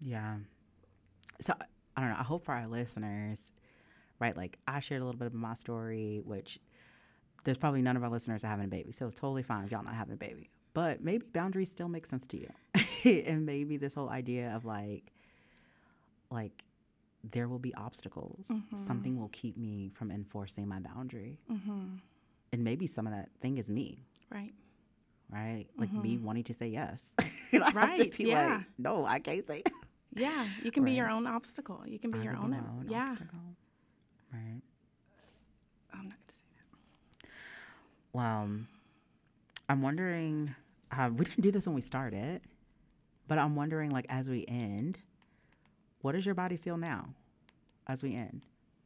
Yeah. 0.01 0.39
So 1.41 1.55
I 1.97 2.01
don't 2.01 2.11
know. 2.11 2.17
I 2.19 2.23
hope 2.23 2.45
for 2.45 2.55
our 2.55 2.67
listeners, 2.69 3.53
right? 4.21 4.37
Like 4.37 4.59
I 4.69 4.79
shared 4.81 5.03
a 5.03 5.05
little 5.05 5.19
bit 5.19 5.27
of 5.27 5.35
my 5.35 5.55
story, 5.55 6.21
which 6.25 6.61
there's 7.45 7.59
probably 7.59 7.83
none 7.83 7.97
of 7.97 8.03
our 8.03 8.11
listeners 8.11 8.43
are 8.45 8.49
having 8.49 8.65
a 8.65 8.69
baby, 8.69 8.93
so 8.93 9.07
it's 9.07 9.21
totally 9.21 9.43
fine 9.43 9.65
if 9.65 9.71
y'all 9.71 9.85
not 9.85 9.95
having 9.95 10.15
a 10.15 10.17
baby. 10.17 10.51
But 10.73 11.03
maybe 11.03 11.25
boundaries 11.33 11.71
still 11.71 11.89
make 11.89 12.07
sense 12.07 12.27
to 12.29 12.37
you, 12.39 13.23
and 13.27 13.47
maybe 13.47 13.77
this 13.77 13.95
whole 13.95 14.09
idea 14.11 14.55
of 14.55 14.65
like, 14.65 15.13
like 16.31 16.65
there 17.23 17.49
will 17.49 17.59
be 17.59 17.75
obstacles. 17.75 18.45
Mm-hmm. 18.51 18.77
Something 18.77 19.21
will 19.21 19.29
keep 19.29 19.57
me 19.57 19.91
from 19.95 20.11
enforcing 20.11 20.67
my 20.67 20.81
boundary, 20.81 21.39
mm-hmm. 21.51 21.97
and 22.53 22.65
maybe 22.65 22.87
some 22.87 23.07
of 23.07 23.13
that 23.13 23.31
thing 23.41 23.59
is 23.59 23.71
me 23.71 24.05
Right. 24.35 24.53
right? 25.31 25.67
Like 25.79 25.93
me 25.93 26.17
mm-hmm. 26.17 26.25
wanting 26.25 26.45
to 26.45 26.55
say 26.55 26.69
yes. 26.69 27.15
Right, 27.73 28.19
yeah. 28.19 28.57
like, 28.57 28.67
no, 28.79 29.05
I 29.07 29.21
can't 29.21 29.47
say. 29.47 29.63
Yeah. 30.17 30.47
You 30.63 30.71
can 30.71 30.85
be 30.85 30.93
your 30.93 31.09
own 31.11 31.27
obstacle. 31.27 31.83
You 31.87 31.99
can 31.99 32.13
be 32.13 32.21
I 32.21 32.23
your 32.23 32.37
own. 32.37 32.55
own 32.55 32.87
yeah. 32.89 33.11
obstacle. 33.11 33.39
Right. 34.33 34.63
I'm 35.93 36.09
not 36.09 36.19
going 36.19 36.29
to 36.29 36.35
say 36.35 36.43
that. 37.21 37.29
Well, 38.14 38.24
um, 38.24 38.68
I'm 39.68 39.83
wondering. 39.83 40.55
Uh, 40.90 41.11
we 41.12 41.24
didn't 41.24 41.42
do 41.42 41.50
this 41.50 41.66
when 41.66 41.74
we 41.74 41.81
started, 41.81 42.40
but 43.27 43.37
I'm 43.37 43.57
wondering, 43.57 43.90
like, 43.90 44.07
as 44.09 44.29
we 44.29 44.44
end, 44.46 44.98
what 46.03 46.12
does 46.12 46.24
your 46.24 46.37
body 46.37 46.57
feel 46.57 46.77
now, 46.77 47.09
as 47.88 48.03
we 48.03 48.14
end? 48.14 48.42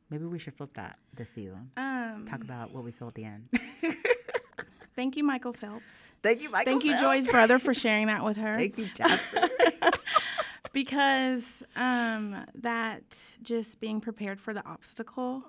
Maybe 0.08 0.24
we 0.24 0.38
should 0.38 0.54
flip 0.54 0.72
that 0.74 0.98
this 1.14 1.28
season. 1.28 1.70
Um, 1.76 2.24
Talk 2.26 2.40
about 2.42 2.72
what 2.72 2.82
we 2.82 2.90
feel 2.92 3.08
at 3.08 3.14
the 3.14 3.24
end. 3.24 3.48
thank 4.96 5.18
you, 5.18 5.24
Michael 5.24 5.52
Phelps. 5.52 6.08
Thank 6.22 6.40
you, 6.40 6.48
Michael. 6.48 6.72
Thank 6.72 6.84
you, 6.84 6.98
Joi's 6.98 7.26
brother, 7.26 7.58
for 7.58 7.74
sharing 7.74 8.06
that 8.06 8.24
with 8.24 8.38
her. 8.38 8.56
Thank 8.56 8.78
you, 8.78 8.86
Jasper. 8.86 9.48
because 10.82 11.64
um, 11.74 12.46
that 12.54 13.02
just 13.42 13.80
being 13.80 14.00
prepared 14.00 14.38
for 14.38 14.54
the 14.54 14.64
obstacle, 14.64 15.42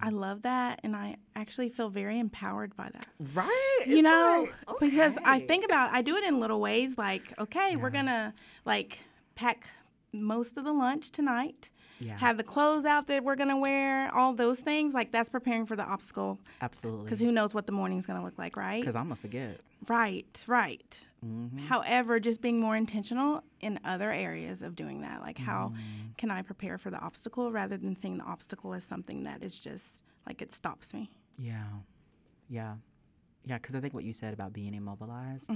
I 0.00 0.08
love 0.08 0.40
that, 0.42 0.80
and 0.82 0.96
I 0.96 1.16
actually 1.36 1.68
feel 1.68 1.90
very 1.90 2.18
empowered 2.18 2.74
by 2.74 2.88
that. 2.94 3.06
right? 3.34 3.82
you 3.86 3.98
It's 3.98 4.02
know, 4.04 4.48
like, 4.66 4.80
because 4.80 5.14
I 5.26 5.40
think 5.40 5.66
about 5.66 5.92
I 5.92 6.00
do 6.00 6.16
it 6.16 6.24
in 6.24 6.40
little 6.40 6.62
ways, 6.62 6.96
like 6.96 7.38
okay, 7.38 7.76
we're 7.76 7.90
gonna 7.90 8.32
like 8.64 9.00
pack 9.34 9.68
most 10.14 10.56
of 10.56 10.64
the 10.64 10.72
lunch 10.72 11.10
tonight. 11.10 11.68
Yeah. 12.00 12.16
Have 12.18 12.36
the 12.36 12.44
clothes 12.44 12.84
out 12.84 13.06
that 13.08 13.24
we're 13.24 13.34
gonna 13.36 13.58
wear, 13.58 14.14
all 14.14 14.32
those 14.32 14.60
things. 14.60 14.94
Like 14.94 15.10
that's 15.12 15.28
preparing 15.28 15.66
for 15.66 15.74
the 15.76 15.84
obstacle. 15.84 16.38
absolutely 16.60 17.04
Because 17.04 17.18
who 17.20 17.32
knows 17.32 17.54
what 17.54 17.66
the 17.66 17.72
morning's 17.72 18.06
gonna 18.06 18.22
look 18.24 18.38
like, 18.38 18.56
right? 18.56 18.80
because 18.80 18.94
I'm 18.96 19.04
gonna 19.04 19.16
forget. 19.16 19.60
Right, 19.88 20.44
right. 20.46 21.04
Mm-hmm. 21.24 21.66
However, 21.66 22.20
just 22.20 22.40
being 22.40 22.60
more 22.60 22.76
intentional 22.76 23.42
in 23.60 23.78
other 23.84 24.12
areas 24.12 24.62
of 24.62 24.74
doing 24.76 25.00
that, 25.02 25.20
like 25.22 25.38
how 25.38 25.72
Mm. 25.74 26.16
can 26.16 26.30
I 26.30 26.42
prepare 26.42 26.78
for 26.78 26.90
the 26.90 26.98
obstacle 26.98 27.50
rather 27.52 27.76
than 27.76 27.96
seeing 27.96 28.18
the 28.18 28.24
obstacle 28.24 28.74
as 28.74 28.84
something 28.84 29.24
that 29.24 29.42
is 29.42 29.58
just 29.58 30.02
like 30.26 30.40
it 30.42 30.52
stops 30.52 30.94
me. 30.94 31.10
Yeah, 31.38 31.64
yeah, 32.48 32.74
yeah. 33.44 33.56
Because 33.58 33.74
I 33.74 33.80
think 33.80 33.94
what 33.94 34.04
you 34.04 34.12
said 34.12 34.32
about 34.34 34.52
being 34.52 34.74
immobilized, 34.74 35.50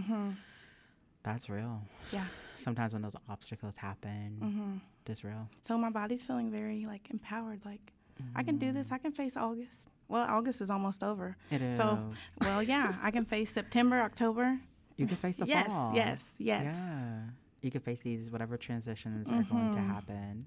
that's 1.23 1.49
real. 1.49 1.83
Yeah. 2.13 2.25
Sometimes 2.57 2.93
when 2.93 3.03
those 3.03 3.17
obstacles 3.29 3.77
happen, 3.77 4.81
that's 5.05 5.25
real. 5.25 5.49
So 5.63 5.77
my 5.79 5.91
body's 5.91 6.25
feeling 6.25 6.51
very 6.51 6.87
like 6.87 7.11
empowered. 7.11 7.65
Like 7.65 7.93
I 8.37 8.43
can 8.43 8.59
do 8.59 8.73
this. 8.73 8.93
I 8.93 8.99
can 8.99 9.13
face 9.13 9.37
August. 9.37 9.89
Well, 10.09 10.27
August 10.29 10.61
is 10.61 10.71
almost 10.71 11.03
over. 11.03 11.37
It 11.51 11.63
is. 11.63 11.77
So, 11.79 11.99
well, 12.41 12.63
yeah, 12.63 12.95
I 13.03 13.11
can 13.11 13.25
face 13.25 13.51
September, 13.51 14.01
October. 14.01 14.59
You 14.97 15.07
can 15.07 15.17
face 15.17 15.39
the 15.39 15.47
yes, 15.47 15.67
fall. 15.69 15.93
yes, 15.95 16.35
yes. 16.39 16.65
Yes. 16.65 16.75
Yeah. 16.75 17.21
You 17.63 17.71
can 17.71 17.81
face 17.81 18.01
these 18.03 18.31
whatever 18.31 18.57
transitions 18.59 19.31
are 19.31 19.43
going 19.45 19.73
to 19.73 19.79
Mm-hmm. 19.79 19.89
happen. 19.91 20.47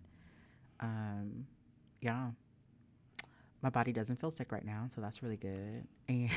Um, 0.79 1.47
yeah. 2.01 2.27
My 3.61 3.69
body 3.69 3.91
doesn't 3.91 4.17
feel 4.19 4.29
sick 4.29 4.51
right 4.51 4.63
now, 4.65 4.87
so 4.93 5.01
that's 5.01 5.23
really 5.23 5.37
good. 5.37 5.87
And 6.07 6.29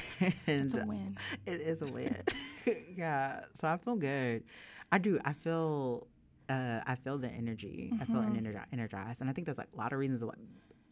It's 0.46 0.74
a 0.74 0.87
win. 0.87 1.18
It 1.44 1.61
is 1.61 1.83
a 1.83 1.87
win. 1.87 2.16
yeah. 2.96 3.40
So 3.54 3.68
I 3.68 3.76
feel 3.76 3.96
good. 3.96 4.44
I 4.90 4.96
do. 4.98 5.18
I 5.24 5.35
feel. 5.35 6.07
Uh, 6.48 6.80
I 6.87 6.94
feel 6.94 7.18
the 7.18 7.28
energy. 7.28 7.92
I 8.00 8.04
feel 8.04 8.16
Mm-hmm. 8.22 8.37
energi- 8.46 8.66
energized, 8.72 9.20
and 9.20 9.28
I 9.28 9.32
think 9.32 9.44
there's 9.46 9.58
like 9.58 9.68
a 9.74 9.76
lot 9.76 9.92
of 9.92 9.98
reasons 9.98 10.24
why 10.24 10.32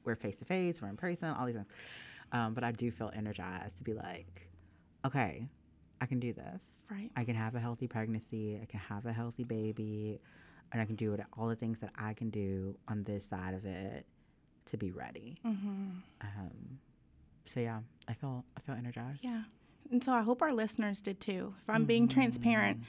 we're 0.04 0.14
face 0.14 0.38
to 0.38 0.44
face, 0.44 0.80
we're 0.82 0.88
in 0.88 0.96
person, 0.96 1.28
all 1.30 1.46
these 1.46 1.54
things. 1.56 1.66
Um, 2.32 2.54
but 2.54 2.62
I 2.64 2.72
do 2.72 2.90
feel 2.90 3.10
energized 3.14 3.78
to 3.78 3.84
be 3.84 3.94
like, 3.94 4.48
okay, 5.04 5.48
I 6.00 6.06
can 6.06 6.20
do 6.20 6.32
this. 6.32 6.84
Right. 6.90 7.10
I 7.16 7.24
can 7.24 7.36
have 7.36 7.54
a 7.54 7.60
healthy 7.60 7.86
pregnancy. 7.88 8.58
I 8.62 8.66
can 8.66 8.80
have 8.80 9.06
a 9.06 9.12
healthy 9.12 9.44
baby, 9.44 10.20
and 10.72 10.82
I 10.82 10.84
can 10.84 10.96
do 10.96 11.14
it, 11.14 11.20
all 11.38 11.48
the 11.48 11.56
things 11.56 11.80
that 11.80 11.90
I 11.96 12.12
can 12.14 12.28
do 12.30 12.76
on 12.88 13.04
this 13.04 13.24
side 13.24 13.54
of 13.54 13.64
it 13.64 14.04
to 14.66 14.76
be 14.76 14.90
ready. 14.90 15.38
Mm-hmm. 15.46 15.90
Um, 16.20 16.78
so 17.46 17.60
yeah, 17.60 17.80
I 18.08 18.12
feel 18.12 18.44
I 18.56 18.60
feel 18.60 18.74
energized. 18.74 19.20
Yeah. 19.22 19.42
And 19.90 20.02
so 20.02 20.12
I 20.12 20.22
hope 20.22 20.42
our 20.42 20.52
listeners 20.52 21.00
did 21.00 21.20
too. 21.20 21.54
If 21.62 21.70
I'm 21.70 21.84
being 21.84 22.08
transparent, 22.08 22.80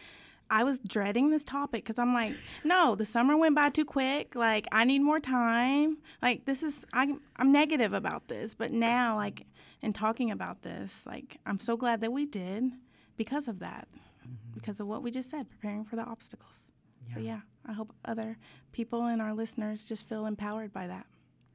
I 0.50 0.64
was 0.64 0.80
dreading 0.80 1.30
this 1.30 1.44
topic 1.44 1.84
because 1.84 2.00
I'm 2.00 2.14
like, 2.14 2.34
no, 2.64 2.96
the 2.96 3.06
summer 3.06 3.38
went 3.38 3.56
by 3.56 3.70
too 3.70 3.86
quick. 3.86 4.36
Like, 4.36 4.68
I 4.72 4.84
need 4.84 5.00
more 5.00 5.20
time. 5.20 5.98
Like, 6.22 6.46
this 6.46 6.64
is, 6.64 6.86
I'm, 6.94 7.22
I'm 7.36 7.52
negative 7.52 7.94
about 7.94 8.28
this. 8.28 8.54
But 8.54 8.72
now, 8.72 9.16
like, 9.16 9.46
in 9.82 9.94
talking 9.94 10.32
about 10.32 10.62
this, 10.64 11.04
like, 11.06 11.38
I'm 11.46 11.60
so 11.60 11.78
glad 11.78 12.02
that 12.02 12.12
we 12.12 12.26
did 12.26 12.72
because 13.16 13.48
of 13.48 13.60
that, 13.60 13.88
mm-hmm. 14.22 14.54
because 14.54 14.80
of 14.80 14.88
what 14.88 15.04
we 15.04 15.12
just 15.12 15.30
said, 15.30 15.50
preparing 15.50 15.86
for 15.86 15.96
the 15.96 16.04
obstacles. 16.04 16.72
So, 17.14 17.20
yeah, 17.22 17.40
I 17.66 17.72
hope 17.72 17.94
other 18.04 18.38
people 18.74 19.06
and 19.06 19.22
our 19.22 19.34
listeners 19.34 19.88
just 19.88 20.08
feel 20.08 20.26
empowered 20.26 20.74
by 20.74 20.88
that. 20.88 21.06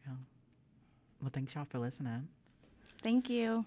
Yeah. 0.06 0.14
Well, 1.20 1.30
thanks 1.30 1.54
y'all 1.54 1.66
for 1.66 1.78
listening. 1.78 2.28
Thank 3.02 3.28
you. 3.28 3.66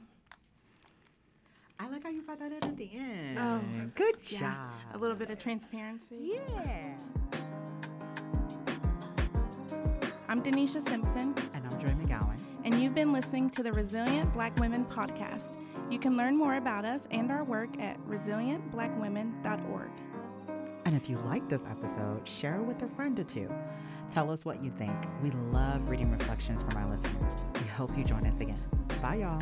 I 1.80 1.88
like 1.90 2.04
how 2.04 2.10
you 2.10 2.22
brought 2.22 2.40
that 2.40 2.52
in 2.52 2.64
at 2.64 2.78
the 2.78 2.90
end. 2.94 3.38
Oh, 3.40 3.62
good 3.96 4.16
Yeah, 4.30 4.40
job. 4.40 4.58
a 4.94 4.98
little 4.98 5.16
bit 5.16 5.30
of 5.30 5.40
transparency. 5.40 6.40
Yeah. 6.56 6.98
I'm 10.28 10.42
Deneshia 10.42 10.88
Simpson. 10.88 11.36
And 11.54 11.66
I'm 11.68 11.80
Joi 11.80 11.90
McGowan. 11.90 12.38
and 12.64 12.80
you've 12.82 12.96
been 12.96 13.12
listening 13.14 13.50
to 13.52 13.62
the 13.64 13.72
Resilient 13.74 14.34
Black 14.34 14.58
Women 14.60 14.86
podcast. 14.86 15.58
You 15.92 16.00
can 16.00 16.18
learn 16.18 16.36
more 16.38 16.56
about 16.56 16.84
us 16.86 17.08
and 17.12 17.30
our 17.32 17.44
work 17.44 17.80
at 17.80 18.00
resilientblackwomen.org. 18.08 19.90
And 20.86 20.96
if 20.96 21.10
you 21.10 21.18
like 21.18 21.48
this 21.50 21.62
episode, 21.70 22.28
share 22.28 22.56
it 22.56 22.64
with 22.64 22.82
a 22.84 22.88
friend 22.88 23.20
or 23.20 23.24
two. 23.24 23.50
Tell 24.10 24.32
us 24.32 24.46
what 24.46 24.64
you 24.64 24.72
think. 24.72 24.96
We 25.22 25.32
love 25.52 25.90
reading 25.90 26.12
reflections 26.12 26.64
from 26.64 26.78
our 26.78 26.90
listeners. 26.90 27.36
We 27.56 27.68
hope 27.68 27.96
you 27.98 28.04
join 28.04 28.26
us 28.26 28.40
again. 28.40 28.60
Bye, 29.02 29.16
y'all. 29.18 29.42